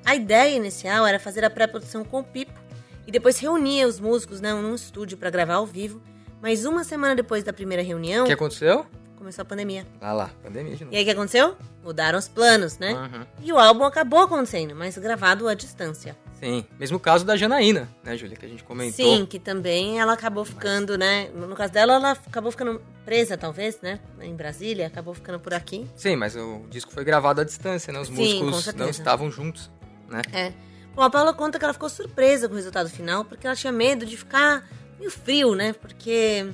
A 0.05 0.13
ideia 0.13 0.55
inicial 0.55 1.07
era 1.07 1.19
fazer 1.19 1.43
a 1.43 1.49
pré-produção 1.49 2.03
com 2.03 2.19
o 2.19 2.23
Pipo 2.23 2.64
e 3.07 3.11
depois 3.11 3.39
reunir 3.39 3.85
os 3.85 3.99
músicos 3.99 4.41
né, 4.41 4.53
num 4.53 4.75
estúdio 4.75 5.17
para 5.17 5.29
gravar 5.29 5.55
ao 5.55 5.65
vivo. 5.65 6.01
Mas 6.41 6.65
uma 6.65 6.83
semana 6.83 7.15
depois 7.15 7.43
da 7.43 7.53
primeira 7.53 7.81
reunião, 7.81 8.23
O 8.25 8.27
que 8.27 8.33
aconteceu? 8.33 8.85
começou 9.15 9.41
a 9.41 9.45
pandemia. 9.45 9.87
Ah 9.99 10.13
lá, 10.13 10.29
pandemia 10.43 10.75
de 10.75 10.83
novo. 10.83 10.93
E 10.93 10.97
aí 10.97 11.03
o 11.03 11.05
que 11.05 11.11
aconteceu? 11.11 11.55
Mudaram 11.83 12.19
os 12.19 12.27
planos, 12.27 12.77
né? 12.77 12.93
Uhum. 12.93 13.25
E 13.41 13.51
o 13.51 13.57
álbum 13.57 13.83
acabou 13.83 14.19
acontecendo, 14.19 14.75
mas 14.75 14.97
gravado 14.97 15.47
à 15.47 15.55
distância. 15.55 16.15
Sim, 16.39 16.65
mesmo 16.77 16.99
caso 16.99 17.25
da 17.25 17.35
Janaína, 17.35 17.89
né, 18.03 18.15
Júlia, 18.17 18.35
que 18.35 18.45
a 18.45 18.49
gente 18.49 18.63
comentou. 18.63 18.93
Sim, 18.93 19.25
que 19.25 19.39
também 19.39 19.99
ela 19.99 20.13
acabou 20.13 20.45
ficando, 20.45 20.97
né? 20.97 21.29
No 21.33 21.55
caso 21.55 21.73
dela, 21.73 21.93
ela 21.95 22.11
acabou 22.11 22.51
ficando 22.51 22.81
presa, 23.03 23.35
talvez, 23.37 23.79
né? 23.81 23.99
Em 24.21 24.35
Brasília, 24.35 24.85
acabou 24.85 25.13
ficando 25.13 25.39
por 25.39 25.53
aqui. 25.53 25.87
Sim, 25.95 26.17
mas 26.17 26.35
o 26.35 26.65
disco 26.69 26.91
foi 26.91 27.03
gravado 27.03 27.41
à 27.41 27.43
distância, 27.43 27.91
né? 27.91 27.99
Os 27.99 28.09
Sim, 28.09 28.43
músicos 28.43 28.75
não 28.75 28.89
estavam 28.89 29.31
juntos, 29.31 29.71
né? 30.07 30.21
É. 30.31 30.53
Bom, 30.95 31.01
a 31.01 31.09
Paula 31.09 31.33
conta 31.33 31.59
que 31.59 31.65
ela 31.65 31.73
ficou 31.73 31.89
surpresa 31.89 32.47
com 32.47 32.53
o 32.53 32.57
resultado 32.57 32.89
final, 32.89 33.25
porque 33.25 33.45
ela 33.45 33.55
tinha 33.55 33.71
medo 33.73 34.05
de 34.05 34.15
ficar 34.15 34.65
meio 34.97 35.11
frio, 35.11 35.53
né? 35.53 35.73
Porque. 35.73 36.49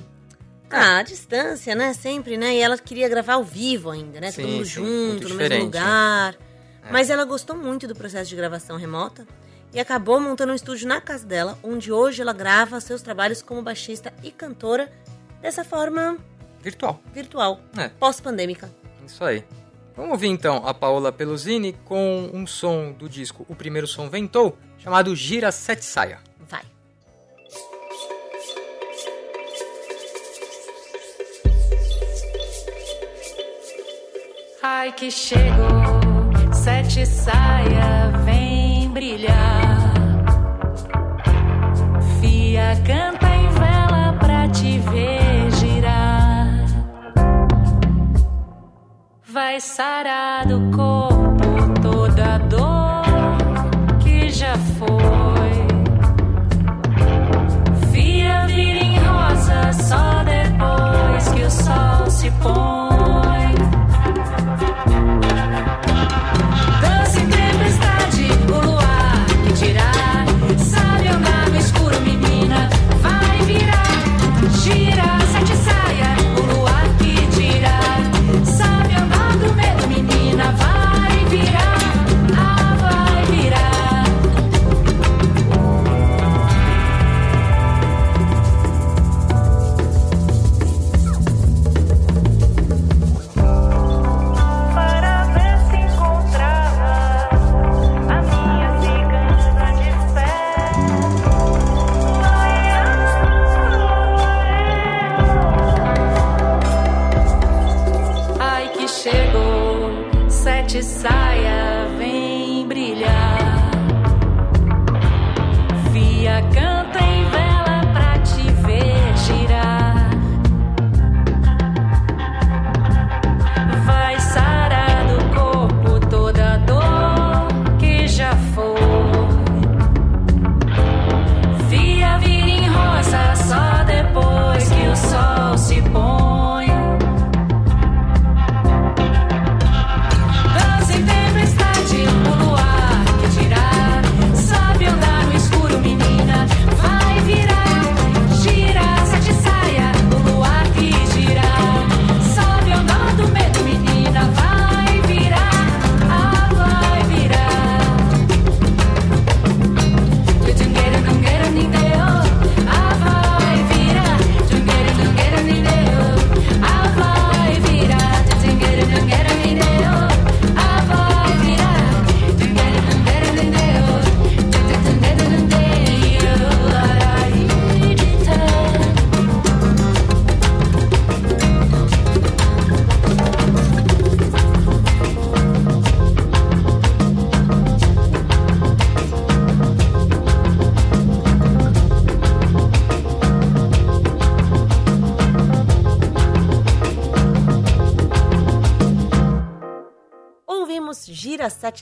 Ah, 0.68 0.98
a 0.98 1.02
distância, 1.02 1.74
né? 1.74 1.92
Sempre, 1.92 2.36
né? 2.38 2.54
E 2.56 2.58
ela 2.60 2.78
queria 2.78 3.06
gravar 3.08 3.34
ao 3.34 3.44
vivo 3.44 3.90
ainda, 3.90 4.18
né? 4.20 4.30
Sim, 4.32 4.42
Todo 4.42 4.50
mundo 4.52 4.64
sim, 4.64 4.70
junto, 4.72 5.28
no 5.28 5.34
mesmo 5.34 5.64
lugar. 5.64 6.34
É. 6.82 6.90
Mas 6.90 7.10
ela 7.10 7.24
gostou 7.24 7.54
muito 7.54 7.86
do 7.86 7.94
processo 7.94 8.30
de 8.30 8.34
gravação 8.36 8.78
remota 8.78 9.26
e 9.72 9.78
acabou 9.78 10.18
montando 10.18 10.50
um 10.50 10.56
estúdio 10.56 10.88
na 10.88 10.98
casa 11.00 11.26
dela, 11.26 11.58
onde 11.62 11.92
hoje 11.92 12.22
ela 12.22 12.32
grava 12.32 12.80
seus 12.80 13.02
trabalhos 13.02 13.42
como 13.42 13.62
baixista 13.62 14.12
e 14.22 14.30
cantora 14.30 14.90
dessa 15.42 15.62
forma 15.62 16.16
Virtual. 16.62 17.00
virtual, 17.12 17.60
É. 17.76 17.88
pós-pandêmica. 17.88 18.70
Isso 19.06 19.22
aí. 19.22 19.44
Vamos 19.94 20.12
ouvir 20.12 20.28
então 20.28 20.66
a 20.66 20.72
Paola 20.72 21.12
Pelosini 21.12 21.74
com 21.84 22.30
um 22.32 22.46
som 22.46 22.92
do 22.92 23.08
disco 23.08 23.44
O 23.48 23.54
Primeiro 23.54 23.86
Som 23.86 24.08
Ventou, 24.08 24.56
chamado 24.78 25.14
Gira 25.14 25.52
Sete 25.52 25.84
Saia. 25.84 26.18
Vai. 26.48 26.62
Ai 34.62 34.92
que 34.92 35.10
chegou, 35.10 36.52
sete 36.52 37.04
saia, 37.04 38.10
vem 38.24 38.88
brilhar. 38.90 39.81
Vai 49.62 49.68
sarar 49.68 50.44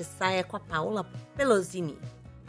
Saia 0.04 0.44
com 0.44 0.56
a 0.56 0.60
Paola 0.60 1.04
Pelosini. 1.36 1.98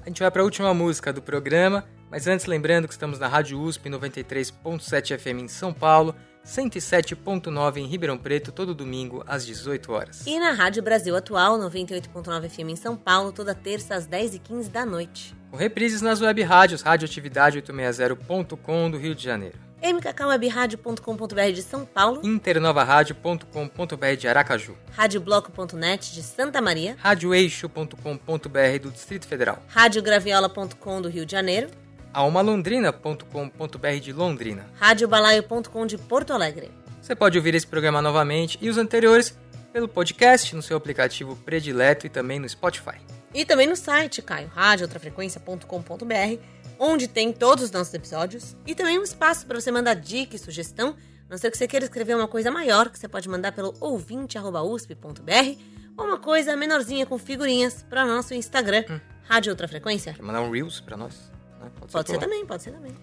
A 0.02 0.08
gente 0.08 0.22
vai 0.22 0.32
para 0.32 0.42
a 0.42 0.46
última 0.46 0.74
música 0.74 1.14
do 1.14 1.22
programa, 1.22 1.86
mas 2.10 2.28
antes 2.28 2.46
lembrando 2.46 2.88
que 2.88 2.94
estamos 2.94 3.20
na 3.20 3.28
Rádio 3.28 3.62
USP 3.62 3.90
93.7 3.90 5.18
FM 5.18 5.44
em 5.44 5.48
São 5.48 5.72
Paulo, 5.72 6.16
107.9 6.46 7.78
em 7.78 7.86
Ribeirão 7.86 8.18
Preto, 8.18 8.52
todo 8.52 8.74
domingo 8.74 9.24
às 9.28 9.46
18 9.46 9.92
horas. 9.92 10.26
E 10.26 10.40
na 10.40 10.52
Rádio 10.52 10.82
Brasil 10.82 11.16
Atual, 11.16 11.60
98.9 11.60 12.50
FM 12.50 12.70
em 12.72 12.76
São 12.76 12.96
Paulo, 12.98 13.32
toda 13.32 13.54
terça 13.54 13.96
às 13.96 14.08
10h15 14.08 14.70
da 14.70 14.86
noite. 14.86 15.36
Com 15.52 15.58
reprises 15.58 16.02
nas 16.02 16.22
web 16.22 16.42
rádios 16.42 16.82
Radioatividade 16.82 17.62
860.com 17.62 18.90
do 18.90 18.98
Rio 18.98 19.14
de 19.14 19.24
Janeiro, 19.24 19.60
mkkwebradio.com.br 19.82 21.52
de 21.54 21.62
São 21.62 21.86
Paulo, 21.86 22.22
internovaradio.com.br 22.24 24.16
de 24.18 24.28
Aracaju, 24.28 24.78
radiobloco.net 24.92 26.14
de 26.14 26.24
Santa 26.24 26.62
Maria, 26.62 26.96
radioeixo.com.br 27.00 28.80
do 28.82 28.92
Distrito 28.92 29.28
Federal, 29.28 29.62
radiograviola.com 29.68 31.02
do 31.02 31.10
Rio 31.10 31.26
de 31.26 31.32
Janeiro, 31.32 31.70
almalondrina.com.br 32.14 34.00
de 34.02 34.14
Londrina. 34.14 34.68
radiobalaio.com 34.80 35.86
de 35.86 35.98
Porto 35.98 36.34
Alegre. 36.34 36.72
Você 37.02 37.16
pode 37.16 37.38
ouvir 37.38 37.56
esse 37.56 37.66
programa 37.66 38.02
novamente 38.02 38.58
e 38.62 38.70
os 38.70 38.78
anteriores 38.78 39.36
pelo 39.74 39.88
podcast 39.88 40.56
no 40.56 40.62
seu 40.62 40.78
aplicativo 40.78 41.36
predileto 41.38 42.06
e 42.06 42.10
também 42.10 42.40
no 42.40 42.48
Spotify. 42.48 42.98
E 43.34 43.46
também 43.46 43.66
no 43.66 43.76
site, 43.78 44.22
Caio, 44.22 44.50
radiooutrafrequência.com.br, 44.54 46.40
onde 46.82 47.08
tem 47.08 47.32
todos 47.32 47.66
os 47.66 47.72
nossos 47.72 47.94
episódios. 47.94 48.58
E 48.66 48.74
também 48.74 48.98
um 48.98 49.04
espaço 49.04 49.46
para 49.46 49.62
você 49.62 49.72
mandar 49.72 49.94
dica 49.94 50.36
e 50.36 50.40
sugestão, 50.40 50.96
a 51.28 51.30
não 51.30 51.38
ser 51.38 51.52
que 51.52 51.58
você 51.58 51.68
queira 51.68 51.86
escrever 51.86 52.16
uma 52.16 52.28
coisa 52.28 52.50
maior, 52.50 52.90
que 52.90 52.98
você 52.98 53.08
pode 53.08 53.30
mandar 53.30 53.52
pelo 53.52 53.76
ouvinte.usp.br, 53.80 55.62
ou 55.96 56.06
uma 56.06 56.18
coisa 56.18 56.58
menorzinha 56.58 57.06
com 57.06 57.20
figurinhas 57.20 57.84
para 57.88 58.04
o 58.04 58.08
nosso 58.08 58.34
Instagram, 58.34 58.84
Rádio 59.26 59.52
Outra 59.52 59.68
Frequência. 59.68 60.14
Quer 60.14 60.24
mandar 60.24 60.42
um 60.42 60.50
Reels 60.50 60.82
pra 60.82 60.98
nós? 60.98 61.32
Né? 61.60 61.70
Pode 61.92 62.10
ser 62.10 62.16
por 62.16 62.22
lá. 62.22 62.28
também, 62.28 62.46
pode 62.48 62.64
ser 62.64 62.72
também. 62.72 62.96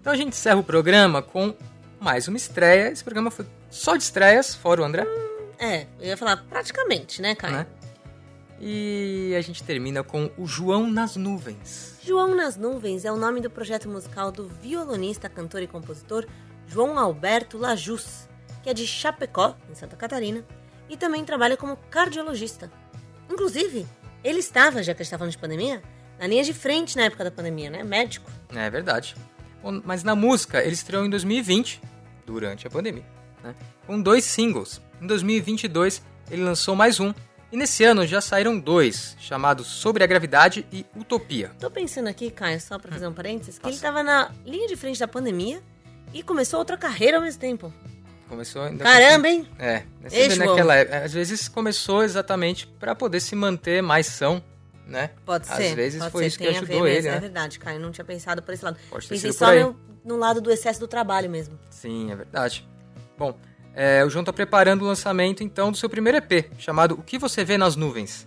Então 0.00 0.12
a 0.12 0.16
gente 0.16 0.28
encerra 0.28 0.60
o 0.60 0.64
programa 0.64 1.20
com 1.20 1.52
mais 1.98 2.28
uma 2.28 2.36
estreia. 2.36 2.92
Esse 2.92 3.02
programa 3.02 3.30
foi 3.30 3.44
só 3.68 3.96
de 3.96 4.04
estreias, 4.04 4.54
fora 4.54 4.82
o 4.82 4.84
André. 4.84 5.04
É, 5.58 5.86
eu 5.98 6.06
ia 6.06 6.16
falar 6.16 6.36
praticamente, 6.48 7.20
né, 7.20 7.34
Caio? 7.34 7.56
Né? 7.56 7.66
E 8.60 9.34
a 9.36 9.40
gente 9.40 9.62
termina 9.62 10.04
com 10.04 10.30
o 10.36 10.46
João 10.46 10.90
nas 10.90 11.16
Nuvens. 11.16 11.98
João 12.04 12.34
nas 12.34 12.56
Nuvens 12.56 13.04
é 13.06 13.12
o 13.12 13.16
nome 13.16 13.40
do 13.40 13.48
projeto 13.48 13.88
musical 13.88 14.30
do 14.30 14.48
violonista, 14.48 15.28
cantor 15.30 15.62
e 15.62 15.66
compositor 15.66 16.26
João 16.66 16.98
Alberto 16.98 17.56
Lajus, 17.56 18.28
que 18.62 18.68
é 18.68 18.74
de 18.74 18.86
Chapecó, 18.86 19.56
em 19.70 19.74
Santa 19.74 19.96
Catarina, 19.96 20.44
e 20.90 20.96
também 20.96 21.24
trabalha 21.24 21.56
como 21.56 21.76
cardiologista. 21.90 22.70
Inclusive, 23.30 23.86
ele 24.22 24.40
estava, 24.40 24.82
já 24.82 24.92
que 24.92 25.00
a 25.00 25.04
gente 25.04 25.08
está 25.08 25.18
falando 25.18 25.32
de 25.32 25.38
pandemia, 25.38 25.82
na 26.18 26.26
linha 26.26 26.44
de 26.44 26.52
frente 26.52 26.96
na 26.96 27.04
época 27.04 27.24
da 27.24 27.30
pandemia, 27.30 27.70
né? 27.70 27.82
Médico. 27.82 28.30
É 28.54 28.68
verdade. 28.68 29.16
Bom, 29.62 29.80
Mas 29.84 30.04
na 30.04 30.14
música, 30.14 30.62
ele 30.62 30.74
estreou 30.74 31.04
em 31.06 31.10
2020, 31.10 31.80
durante 32.26 32.66
a 32.66 32.70
pandemia, 32.70 33.06
né? 33.42 33.54
com 33.86 34.00
dois 34.00 34.24
singles. 34.24 34.80
Em 35.00 35.06
2022, 35.06 36.02
ele 36.30 36.42
lançou 36.42 36.76
mais 36.76 37.00
um. 37.00 37.12
E 37.52 37.56
nesse 37.56 37.82
ano 37.82 38.06
já 38.06 38.20
saíram 38.20 38.58
dois, 38.58 39.16
chamados 39.18 39.66
Sobre 39.66 40.04
a 40.04 40.06
Gravidade 40.06 40.64
e 40.72 40.86
Utopia. 40.96 41.50
Tô 41.58 41.68
pensando 41.68 42.06
aqui, 42.08 42.30
Caio, 42.30 42.60
só 42.60 42.78
pra 42.78 42.92
fazer 42.92 43.08
um 43.08 43.12
parênteses, 43.12 43.58
que 43.58 43.66
ele 43.66 43.72
Passa. 43.72 43.86
estava 43.88 44.02
na 44.04 44.30
linha 44.46 44.68
de 44.68 44.76
frente 44.76 45.00
da 45.00 45.08
pandemia 45.08 45.60
e 46.14 46.22
começou 46.22 46.60
outra 46.60 46.76
carreira 46.76 47.16
ao 47.16 47.22
mesmo 47.24 47.40
tempo. 47.40 47.72
Começou 48.28 48.62
ainda 48.62 48.84
Caramba, 48.84 49.28
hein? 49.28 49.48
É, 49.58 49.82
naquela 50.38 50.76
época. 50.76 51.04
Às 51.04 51.12
vezes 51.12 51.48
começou 51.48 52.04
exatamente 52.04 52.68
pra 52.78 52.94
poder 52.94 53.18
se 53.18 53.34
manter 53.34 53.82
mais 53.82 54.06
são, 54.06 54.40
né? 54.86 55.10
Pode 55.26 55.50
Às 55.50 55.56
ser. 55.56 55.74
vezes 55.74 55.98
pode 55.98 56.12
foi 56.12 56.22
ser, 56.22 56.26
isso 56.28 56.38
que 56.38 56.46
ajudou 56.46 56.86
ele, 56.86 56.94
mesmo, 56.94 57.10
né? 57.10 57.16
É 57.16 57.20
verdade, 57.20 57.58
Caio. 57.58 57.80
Não 57.80 57.90
tinha 57.90 58.04
pensado 58.04 58.40
por 58.42 58.54
esse 58.54 58.64
lado. 58.64 58.78
Pode 58.88 59.08
ter 59.08 59.14
Pensei 59.16 59.32
só 59.32 59.52
no, 59.52 59.76
no 60.04 60.16
lado 60.16 60.40
do 60.40 60.52
excesso 60.52 60.78
do 60.78 60.86
trabalho 60.86 61.28
mesmo. 61.28 61.58
Sim, 61.68 62.12
é 62.12 62.14
verdade. 62.14 62.68
Bom, 63.18 63.36
é, 63.74 64.04
o 64.04 64.10
João 64.10 64.24
tá 64.24 64.32
preparando 64.32 64.82
o 64.82 64.86
lançamento 64.86 65.42
então 65.42 65.70
do 65.70 65.76
seu 65.76 65.88
primeiro 65.88 66.18
EP, 66.18 66.50
chamado 66.58 66.94
O 66.94 67.02
que 67.02 67.18
você 67.18 67.44
vê 67.44 67.56
nas 67.56 67.76
nuvens, 67.76 68.26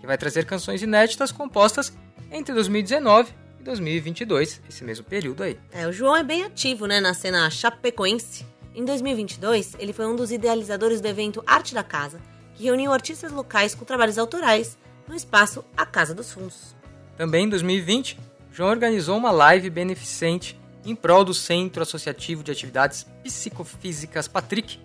que 0.00 0.06
vai 0.06 0.18
trazer 0.18 0.44
canções 0.44 0.82
inéditas 0.82 1.32
compostas 1.32 1.92
entre 2.30 2.54
2019 2.54 3.32
e 3.60 3.62
2022, 3.62 4.60
esse 4.68 4.84
mesmo 4.84 5.04
período 5.04 5.42
aí. 5.42 5.58
É, 5.72 5.86
o 5.86 5.92
João 5.92 6.16
é 6.16 6.22
bem 6.22 6.44
ativo, 6.44 6.86
né, 6.86 7.00
na 7.00 7.14
cena 7.14 7.48
chapecoense. 7.50 8.46
Em 8.74 8.84
2022, 8.84 9.76
ele 9.78 9.92
foi 9.92 10.06
um 10.06 10.16
dos 10.16 10.32
idealizadores 10.32 11.00
do 11.00 11.08
evento 11.08 11.42
Arte 11.46 11.74
da 11.74 11.82
Casa, 11.82 12.20
que 12.54 12.64
reuniu 12.64 12.92
artistas 12.92 13.30
locais 13.32 13.74
com 13.74 13.84
trabalhos 13.84 14.18
autorais 14.18 14.78
no 15.06 15.14
espaço 15.14 15.64
A 15.76 15.84
Casa 15.84 16.14
dos 16.14 16.32
Fundos. 16.32 16.74
Também 17.16 17.44
em 17.44 17.48
2020, 17.48 18.18
João 18.50 18.70
organizou 18.70 19.16
uma 19.16 19.30
live 19.30 19.68
beneficente 19.70 20.58
em 20.84 20.94
prol 20.94 21.24
do 21.24 21.32
Centro 21.34 21.82
Associativo 21.82 22.42
de 22.42 22.50
Atividades 22.50 23.06
Psicofísicas 23.22 24.28
Patrick, 24.28 24.80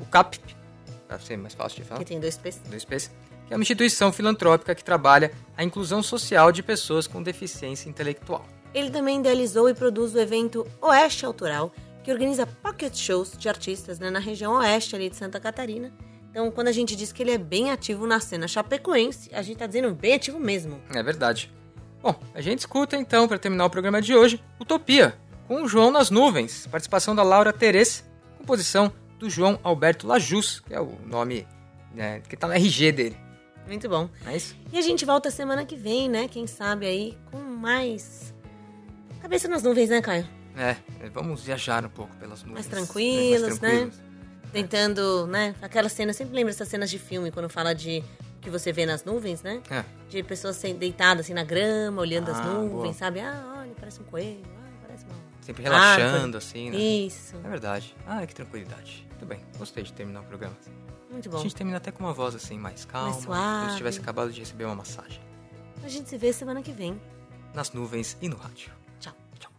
o 0.00 0.04
CAPP, 0.06 0.56
para 1.06 1.18
ser 1.18 1.36
mais 1.36 1.54
fácil 1.54 1.82
de 1.82 1.88
falar. 1.88 2.00
Que 2.00 2.06
tem 2.06 2.20
dois 2.20 2.36
P's. 2.36 2.58
do 2.58 2.78
Space, 2.80 3.10
que 3.46 3.52
é 3.52 3.56
uma 3.56 3.62
instituição 3.62 4.12
filantrópica 4.12 4.74
que 4.74 4.82
trabalha 4.82 5.32
a 5.56 5.62
inclusão 5.62 6.02
social 6.02 6.50
de 6.50 6.62
pessoas 6.62 7.06
com 7.06 7.22
deficiência 7.22 7.88
intelectual. 7.88 8.46
Ele 8.72 8.90
também 8.90 9.20
idealizou 9.20 9.68
e 9.68 9.74
produz 9.74 10.14
o 10.14 10.18
evento 10.18 10.66
Oeste 10.80 11.26
Autoral, 11.26 11.70
que 12.02 12.10
organiza 12.10 12.46
pocket 12.46 12.96
shows 12.96 13.32
de 13.36 13.48
artistas 13.48 13.98
né, 13.98 14.10
na 14.10 14.18
região 14.18 14.54
oeste 14.54 14.96
ali 14.96 15.08
de 15.08 15.16
Santa 15.16 15.38
Catarina. 15.38 15.92
Então, 16.30 16.50
quando 16.50 16.68
a 16.68 16.72
gente 16.72 16.96
diz 16.96 17.12
que 17.12 17.22
ele 17.22 17.30
é 17.30 17.38
bem 17.38 17.70
ativo 17.70 18.06
na 18.06 18.18
cena 18.18 18.48
chapecoense, 18.48 19.30
a 19.34 19.42
gente 19.42 19.58
tá 19.58 19.66
dizendo 19.66 19.94
bem 19.94 20.14
ativo 20.14 20.40
mesmo. 20.40 20.80
É 20.94 21.02
verdade. 21.02 21.52
Bom, 22.02 22.18
a 22.34 22.40
gente 22.40 22.60
escuta 22.60 22.96
então, 22.96 23.28
para 23.28 23.38
terminar 23.38 23.66
o 23.66 23.70
programa 23.70 24.00
de 24.00 24.14
hoje, 24.14 24.42
Utopia, 24.58 25.14
com 25.46 25.62
o 25.62 25.68
João 25.68 25.90
nas 25.90 26.10
Nuvens, 26.10 26.66
participação 26.66 27.14
da 27.14 27.22
Laura 27.22 27.52
Terês, 27.52 28.04
composição 28.38 28.92
do 29.18 29.28
João 29.30 29.58
Alberto 29.62 30.06
Lajus, 30.06 30.60
que 30.60 30.74
é 30.74 30.80
o 30.80 30.98
nome 31.06 31.46
né, 31.94 32.20
que 32.28 32.36
tá 32.36 32.46
no 32.46 32.54
RG 32.54 32.92
dele. 32.92 33.16
Muito 33.66 33.88
bom. 33.88 34.08
É 34.26 34.36
isso? 34.36 34.56
E 34.72 34.78
a 34.78 34.82
gente 34.82 35.04
volta 35.04 35.30
semana 35.30 35.64
que 35.64 35.76
vem, 35.76 36.08
né? 36.08 36.26
Quem 36.26 36.46
sabe 36.46 36.86
aí 36.86 37.16
com 37.30 37.38
mais 37.38 38.34
cabeça 39.20 39.46
nas 39.46 39.62
nuvens, 39.62 39.88
né, 39.90 40.00
Caio? 40.02 40.26
É, 40.56 40.76
vamos 41.14 41.44
viajar 41.44 41.84
um 41.84 41.88
pouco 41.88 42.14
pelas 42.16 42.42
nuvens. 42.42 42.54
Mais 42.54 42.66
tranquilos, 42.66 43.42
mais 43.42 43.60
né? 43.60 43.68
tranquilos. 43.68 44.00
Tentando, 44.52 45.26
né? 45.28 45.54
Aquela 45.62 45.88
cena, 45.88 46.10
eu 46.10 46.14
sempre 46.14 46.34
lembro 46.34 46.50
essas 46.50 46.68
cenas 46.68 46.90
de 46.90 46.98
filme 46.98 47.30
quando 47.30 47.48
fala 47.48 47.72
de 47.72 48.02
que 48.40 48.50
você 48.50 48.72
vê 48.72 48.84
nas 48.84 49.04
nuvens, 49.04 49.42
né? 49.42 49.62
É. 49.70 49.84
De 50.10 50.22
pessoas 50.22 50.60
deitadas 50.60 51.24
assim 51.26 51.32
na 51.32 51.44
grama, 51.44 52.02
olhando 52.02 52.30
as 52.30 52.38
Ah, 52.38 52.42
nuvens, 52.44 52.70
boa. 52.72 52.92
sabe? 52.92 53.20
Ah, 53.20 53.58
olha, 53.60 53.72
parece 53.78 54.00
um 54.00 54.04
coelho. 54.04 54.42
Sempre 55.42 55.62
relaxando, 55.64 56.16
árvore. 56.16 56.36
assim, 56.38 56.70
né? 56.70 56.76
Isso. 56.78 57.36
É 57.44 57.48
verdade. 57.48 57.94
Ah, 58.06 58.26
que 58.26 58.34
tranquilidade. 58.34 59.06
Muito 59.10 59.26
bem, 59.26 59.40
gostei 59.58 59.82
de 59.84 59.92
terminar 59.92 60.20
o 60.20 60.24
programa. 60.24 60.56
Muito 61.10 61.28
A 61.28 61.32
bom. 61.32 61.38
gente 61.38 61.54
termina 61.54 61.76
até 61.76 61.90
com 61.90 62.02
uma 62.04 62.14
voz 62.14 62.34
assim, 62.34 62.56
mais 62.58 62.84
calma. 62.86 63.10
Mais 63.10 63.24
Como 63.26 63.36
se 63.36 63.40
suave. 63.42 63.76
tivesse 63.76 64.00
acabado 64.00 64.32
de 64.32 64.40
receber 64.40 64.64
uma 64.64 64.74
massagem. 64.76 65.20
A 65.84 65.88
gente 65.88 66.08
se 66.08 66.16
vê 66.16 66.32
semana 66.32 66.62
que 66.62 66.72
vem. 66.72 66.98
Nas 67.54 67.70
nuvens 67.72 68.16
e 68.22 68.28
no 68.28 68.36
rádio. 68.36 68.72
Tchau. 68.98 69.12
Tchau. 69.38 69.50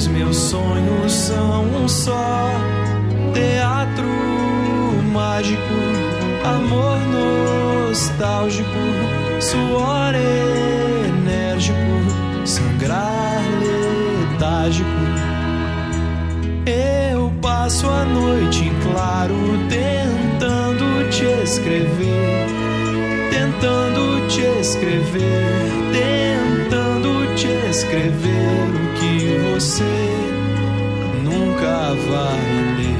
Os 0.00 0.06
meus 0.08 0.34
sonhos 0.34 1.12
são 1.12 1.62
um 1.62 1.86
só 1.86 2.48
teatro 3.34 4.06
mágico, 5.12 5.60
amor 6.42 6.98
nostálgico, 7.86 8.70
suor 9.40 10.14
enérgico, 11.06 11.76
sangrar 12.46 13.42
letárgico. 13.60 14.88
passo 17.42 17.86
a 17.86 18.04
noite 18.04 18.64
em 18.64 18.74
claro 18.80 19.36
tentando 19.68 21.10
te 21.10 21.26
escrever, 21.42 22.46
tentando 23.30 24.26
te 24.28 24.60
escrever, 24.60 25.92
tentando 25.92 27.34
te 27.36 27.48
escrever 27.68 28.69
você 29.60 29.84
nunca 31.22 31.94
vai 32.08 32.40
ler. 32.78 32.96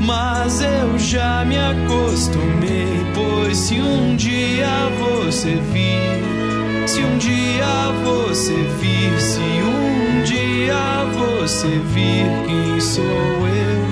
Mas 0.00 0.62
eu 0.62 0.98
já 0.98 1.44
me 1.44 1.58
acostumei, 1.58 3.04
pois 3.14 3.58
se 3.58 3.78
um 3.78 4.16
dia 4.16 4.88
você 4.98 5.56
vir, 5.70 6.88
se 6.88 7.00
um 7.00 7.18
dia 7.18 7.92
você 8.02 8.54
vir, 8.80 9.20
se 9.20 9.40
um 9.40 10.22
dia 10.24 11.04
você 11.12 11.68
vir, 11.68 12.24
quem 12.46 12.80
sou 12.80 13.04
eu 13.04 13.89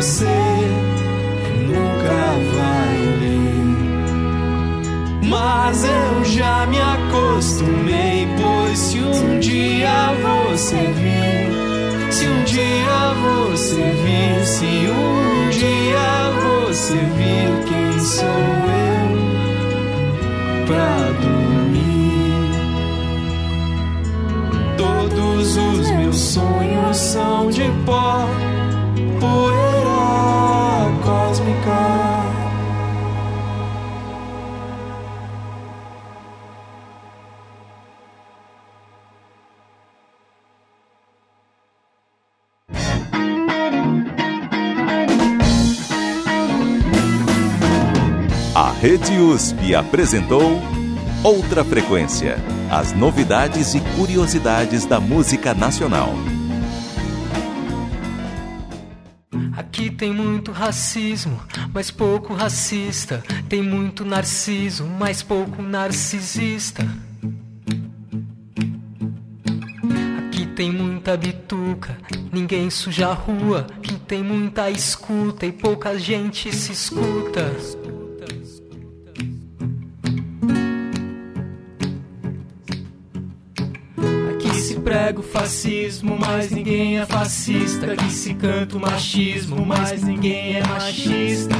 você 0.00 0.24
nunca 1.68 2.20
vai 2.56 2.96
ler. 3.20 3.68
Mas 5.28 5.84
eu 5.84 6.24
já 6.24 6.66
me 6.68 6.78
acostumei, 6.80 8.26
pois 8.40 8.78
se 8.78 8.98
um 8.98 9.38
dia 9.40 10.14
você 10.22 10.76
vir, 10.96 11.50
se 12.10 12.26
um 12.26 12.44
dia 12.44 13.12
você 13.20 13.76
vir, 14.02 14.46
se 14.46 14.64
um 14.64 15.50
dia 15.50 16.30
você 16.40 16.94
vir, 16.94 17.64
quem 17.68 18.00
sou 18.00 18.26
eu 18.26 19.18
pra 20.66 21.12
dormir? 21.20 22.40
Todos 24.78 25.56
os 25.58 25.90
meus 25.90 26.16
sonhos 26.16 26.96
são 26.96 27.50
de 27.50 27.70
pó, 27.84 28.26
USP 49.20 49.74
apresentou 49.74 50.58
Outra 51.22 51.62
Frequência. 51.62 52.38
As 52.70 52.94
novidades 52.94 53.74
e 53.74 53.80
curiosidades 53.94 54.86
da 54.86 54.98
música 54.98 55.52
nacional. 55.52 56.14
Aqui 59.54 59.90
tem 59.90 60.14
muito 60.14 60.52
racismo, 60.52 61.38
mas 61.74 61.90
pouco 61.90 62.32
racista. 62.32 63.22
Tem 63.46 63.62
muito 63.62 64.06
narciso, 64.06 64.86
mas 64.86 65.22
pouco 65.22 65.60
narcisista. 65.60 66.82
Aqui 70.28 70.46
tem 70.46 70.72
muita 70.72 71.14
bituca, 71.18 71.98
ninguém 72.32 72.70
suja 72.70 73.08
a 73.08 73.12
rua. 73.12 73.66
Aqui 73.76 73.98
tem 73.98 74.22
muita 74.22 74.70
escuta 74.70 75.44
e 75.44 75.52
pouca 75.52 75.98
gente 75.98 76.50
se 76.56 76.72
escuta. 76.72 77.52
Se 85.10 85.12
prega 85.12 85.20
o 85.20 85.22
fascismo, 85.22 86.16
mas 86.18 86.50
ninguém 86.50 86.98
é 86.98 87.06
fascista. 87.06 87.92
Aqui 87.92 88.12
se 88.12 88.32
canta 88.34 88.76
o 88.76 88.80
machismo, 88.80 89.66
mas 89.66 90.02
ninguém 90.04 90.56
é 90.56 90.62
machista. 90.66 91.54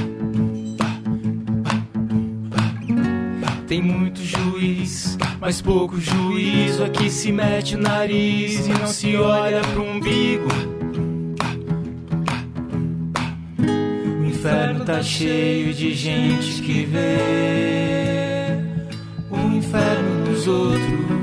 Tem 3.66 3.82
muito 3.82 4.20
juiz, 4.24 5.18
mas 5.40 5.60
pouco 5.60 6.00
juízo. 6.00 6.84
Aqui 6.84 7.10
se 7.10 7.32
mete 7.32 7.74
o 7.74 7.78
nariz 7.78 8.66
e 8.66 8.70
não 8.70 8.86
se 8.86 9.16
olha 9.16 9.60
pro 9.62 9.82
umbigo. 9.82 10.48
O 14.20 14.24
inferno 14.26 14.84
tá 14.84 15.02
cheio 15.02 15.74
de 15.74 15.92
gente 15.94 16.62
que 16.62 16.84
vê 16.84 17.16
o 19.30 19.56
inferno 19.56 20.24
dos 20.24 20.46
outros. 20.46 21.19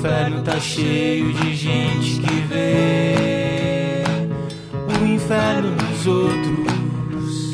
Inferno 0.00 0.42
tá 0.42 0.58
cheio 0.58 1.30
de 1.30 1.54
gente 1.54 2.20
que 2.20 2.40
vê 2.48 4.02
o 4.98 5.06
inferno 5.06 5.76
dos 5.76 6.06
outros. 6.06 7.52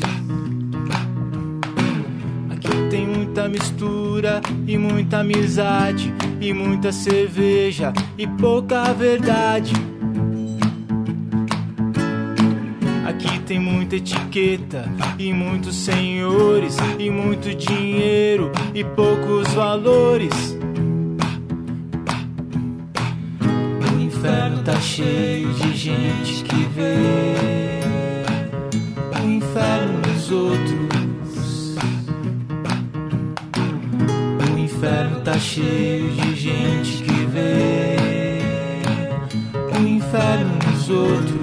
Aqui 2.49 2.89
tem 2.89 3.05
muita 3.05 3.49
mistura 3.49 4.41
e 4.65 4.79
muita 4.79 5.19
amizade 5.19 6.15
e 6.41 6.53
muita 6.53 6.93
cerveja 6.93 7.93
e 8.17 8.29
pouca 8.29 8.93
verdade. 8.93 9.73
Aqui 13.09 13.41
tem 13.41 13.59
muita 13.59 13.97
etiqueta 13.97 14.89
e 15.19 15.33
muitos 15.33 15.75
senhores 15.75 16.77
e 16.97 17.11
muito 17.11 17.53
dinheiro 17.57 18.53
e 18.73 18.85
poucos 18.85 19.53
valores. 19.53 20.56
Cheio 24.97 25.53
de 25.53 25.77
gente 25.77 26.43
que 26.45 26.65
vê 26.75 27.83
o 29.15 29.29
inferno 29.29 30.01
nos 30.09 30.31
outros. 30.31 31.77
O 34.55 34.59
inferno 34.59 35.21
tá 35.21 35.39
cheio 35.39 36.11
de 36.13 36.35
gente 36.35 37.03
que 37.03 37.27
vê 37.27 37.97
o 39.79 39.87
inferno 39.87 40.59
nos 40.67 40.89
outros. 40.89 41.36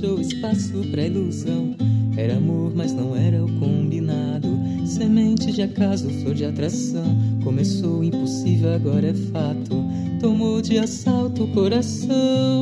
deixou 0.00 0.20
espaço 0.20 0.72
pra 0.90 1.06
ilusão. 1.06 1.74
Era 2.16 2.36
amor, 2.36 2.72
mas 2.74 2.92
não 2.92 3.14
era 3.14 3.44
o 3.44 3.58
combinado. 3.58 4.48
Semente 4.86 5.52
de 5.52 5.62
acaso, 5.62 6.08
flor 6.08 6.34
de 6.34 6.44
atração. 6.44 7.04
Começou 7.44 8.02
impossível, 8.02 8.72
agora 8.72 9.08
é 9.08 9.14
fato. 9.14 9.84
Tomou 10.18 10.60
de 10.62 10.78
assalto 10.78 11.44
o 11.44 11.48
coração. 11.48 12.59